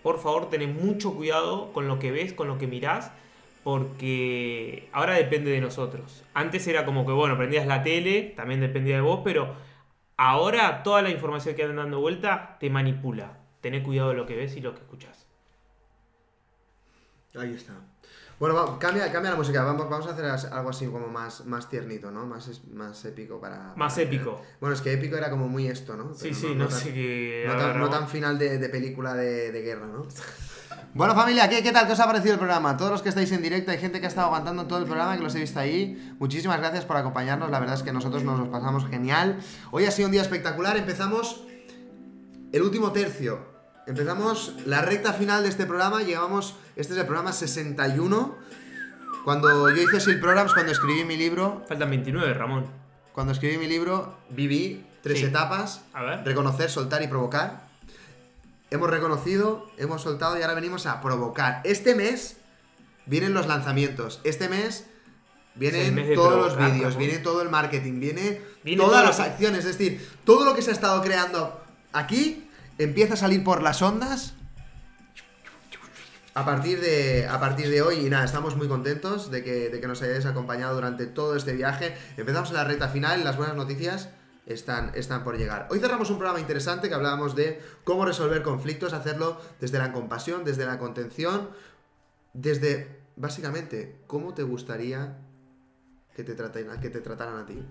[0.02, 3.12] por favor, tener mucho cuidado con lo que ves, con lo que mirás,
[3.64, 6.24] porque ahora depende de nosotros.
[6.34, 9.56] Antes era como que, bueno, prendías la tele, también dependía de vos, pero
[10.16, 13.38] ahora toda la información que andan dando vuelta te manipula.
[13.60, 15.26] Tené cuidado de lo que ves y lo que escuchás.
[17.34, 17.74] Ahí está.
[18.42, 19.62] Bueno, va- cambia, cambia la música.
[19.62, 22.26] Vamos, vamos a hacer algo así como más, más tiernito, ¿no?
[22.26, 23.72] Más, es- más épico para.
[23.76, 24.42] Más para- épico.
[24.60, 26.12] Bueno, es que épico era como muy esto, ¿no?
[26.12, 27.44] Sí, Pero sí, no, tan- sé qué...
[27.46, 30.02] No tan, no final de, de película de, de guerra, ¿no?
[30.94, 31.86] Bueno, familia, ¿qué, ¿qué tal?
[31.86, 32.76] ¿Qué os ha parecido el programa?
[32.76, 35.16] Todos los que estáis en directo, hay gente que ha estado aguantando todo el programa,
[35.16, 36.16] que los he visto ahí.
[36.18, 37.48] Muchísimas gracias por acompañarnos.
[37.48, 39.38] La verdad es que nosotros nos los pasamos genial.
[39.70, 40.76] Hoy ha sido un día espectacular.
[40.76, 41.44] Empezamos
[42.52, 43.51] el último tercio.
[43.86, 46.02] Empezamos la recta final de este programa.
[46.02, 46.54] Llegamos.
[46.76, 48.36] Este es el programa 61.
[49.24, 52.66] Cuando yo hice Sil Programs, cuando escribí mi libro, Faltan 29, Ramón.
[53.12, 55.26] cuando escribí mi libro, viví tres Sí.
[55.26, 56.24] etapas A ver.
[56.24, 57.62] reconocer, soltar y provocar.
[58.70, 61.60] Hemos reconocido, hemos soltado y ahora venimos a provocar.
[61.64, 62.36] Este mes
[63.06, 64.20] vienen los lanzamientos.
[64.24, 64.86] Este mes Es
[65.54, 69.64] vienen mes todos los vídeos, viene todo el marketing, viene, Viene todas las acciones.
[69.66, 71.60] Es decir, todo lo que se ha estado creando
[71.92, 72.41] aquí
[72.78, 74.34] empieza a salir por las ondas.
[76.34, 79.80] A partir, de, a partir de hoy, y nada, estamos muy contentos de que, de
[79.80, 81.94] que nos hayáis acompañado durante todo este viaje.
[82.16, 84.08] Empezamos en la recta final las buenas noticias
[84.46, 85.68] están, están por llegar.
[85.70, 90.44] Hoy cerramos un programa interesante que hablábamos de cómo resolver conflictos, hacerlo desde la compasión,
[90.44, 91.50] desde la contención,
[92.32, 95.18] desde, básicamente, cómo te gustaría
[96.14, 97.62] que te, traten, que te trataran a ti.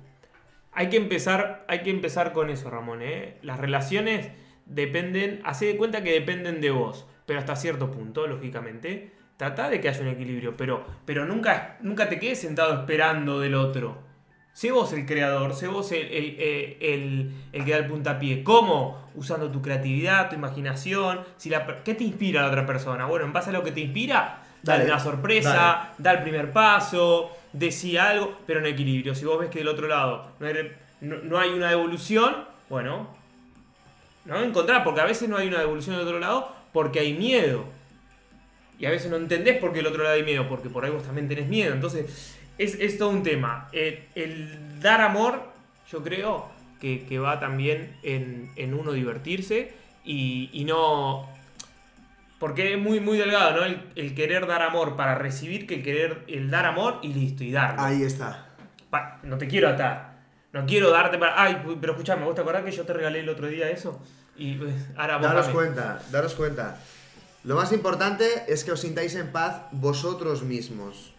[0.74, 3.02] Hay que empezar, hay que empezar con eso, Ramón.
[3.02, 3.38] ¿eh?
[3.42, 4.32] Las relaciones
[4.74, 9.12] dependen, hace de cuenta que dependen de vos, pero hasta cierto punto, lógicamente.
[9.38, 13.56] Trata de que haya un equilibrio, pero, pero nunca, nunca te quedes sentado esperando del
[13.56, 13.98] otro.
[14.54, 18.44] Sé vos el creador, sé vos el, el, el- el- el que da el puntapié.
[18.44, 19.10] ¿Cómo?
[19.16, 21.22] Usando tu creatividad, tu imaginación.
[21.38, 23.06] Si la, ¿Qué te inspira a la otra persona?
[23.06, 25.90] Bueno, en base a lo que te inspira, dale, Dale, una sorpresa, dale.
[25.98, 29.16] da el primer paso, decía algo, pero en equilibrio.
[29.16, 30.54] Si vos ves que del otro lado no hay,
[31.00, 32.36] no- no hay una devolución,
[32.70, 33.08] bueno,
[34.26, 37.66] no encontrar, porque a veces no hay una devolución del otro lado porque hay miedo.
[38.80, 40.92] Y a veces no entendés por qué el otro lado hay miedo, porque por ahí
[40.92, 41.74] vos también tenés miedo.
[41.74, 43.68] Entonces, es, es todo un tema.
[43.72, 45.44] El, el dar amor,
[45.92, 46.50] yo creo
[46.80, 51.30] que, que va también en, en uno divertirse y, y no.
[52.40, 53.66] Porque es muy, muy delgado, ¿no?
[53.66, 57.44] El, el querer dar amor para recibir que el querer el dar amor y listo,
[57.44, 57.82] y darlo.
[57.82, 58.48] Ahí está.
[58.90, 60.11] Pa- no te quiero atar.
[60.54, 61.42] No quiero darte para.
[61.42, 64.00] Ay, pero escuchame, ¿vos te acordás que yo te regalé el otro día eso?
[64.36, 65.54] Y pues, ahora vos Daros dame.
[65.54, 66.78] cuenta, daros cuenta.
[67.44, 71.14] Lo más importante es que os sintáis en paz vosotros mismos.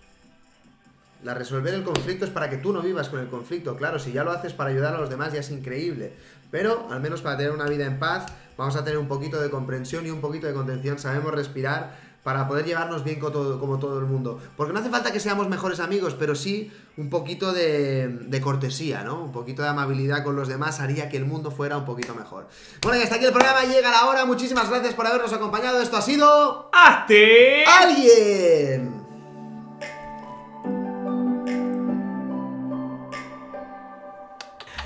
[1.25, 3.77] La resolver el conflicto es para que tú no vivas con el conflicto.
[3.77, 6.13] Claro, si ya lo haces para ayudar a los demás ya es increíble.
[6.51, 8.27] Pero al menos para tener una vida en paz
[8.57, 10.99] vamos a tener un poquito de comprensión y un poquito de contención.
[10.99, 14.41] Sabemos respirar para poder llevarnos bien con todo- como todo el mundo.
[14.57, 19.03] Porque no hace falta que seamos mejores amigos, pero sí un poquito de, de cortesía,
[19.03, 19.21] ¿no?
[19.25, 22.47] Un poquito de amabilidad con los demás haría que el mundo fuera un poquito mejor.
[22.83, 24.25] Bueno, y hasta aquí el programa, llega la hora.
[24.25, 25.81] Muchísimas gracias por habernos acompañado.
[25.83, 26.71] Esto ha sido...
[26.73, 27.65] ¡Hazte!
[27.65, 29.03] ¡Alguien!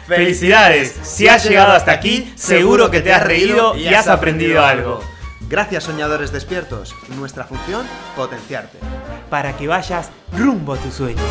[0.06, 0.94] ¡Felicidades!
[1.02, 5.00] Si has llegado hasta aquí, seguro que te has reído y has aprendido algo.
[5.48, 6.94] Gracias, soñadores despiertos.
[7.16, 7.86] Nuestra función,
[8.16, 8.78] potenciarte.
[9.30, 11.22] Para que vayas rumbo a tu sueño.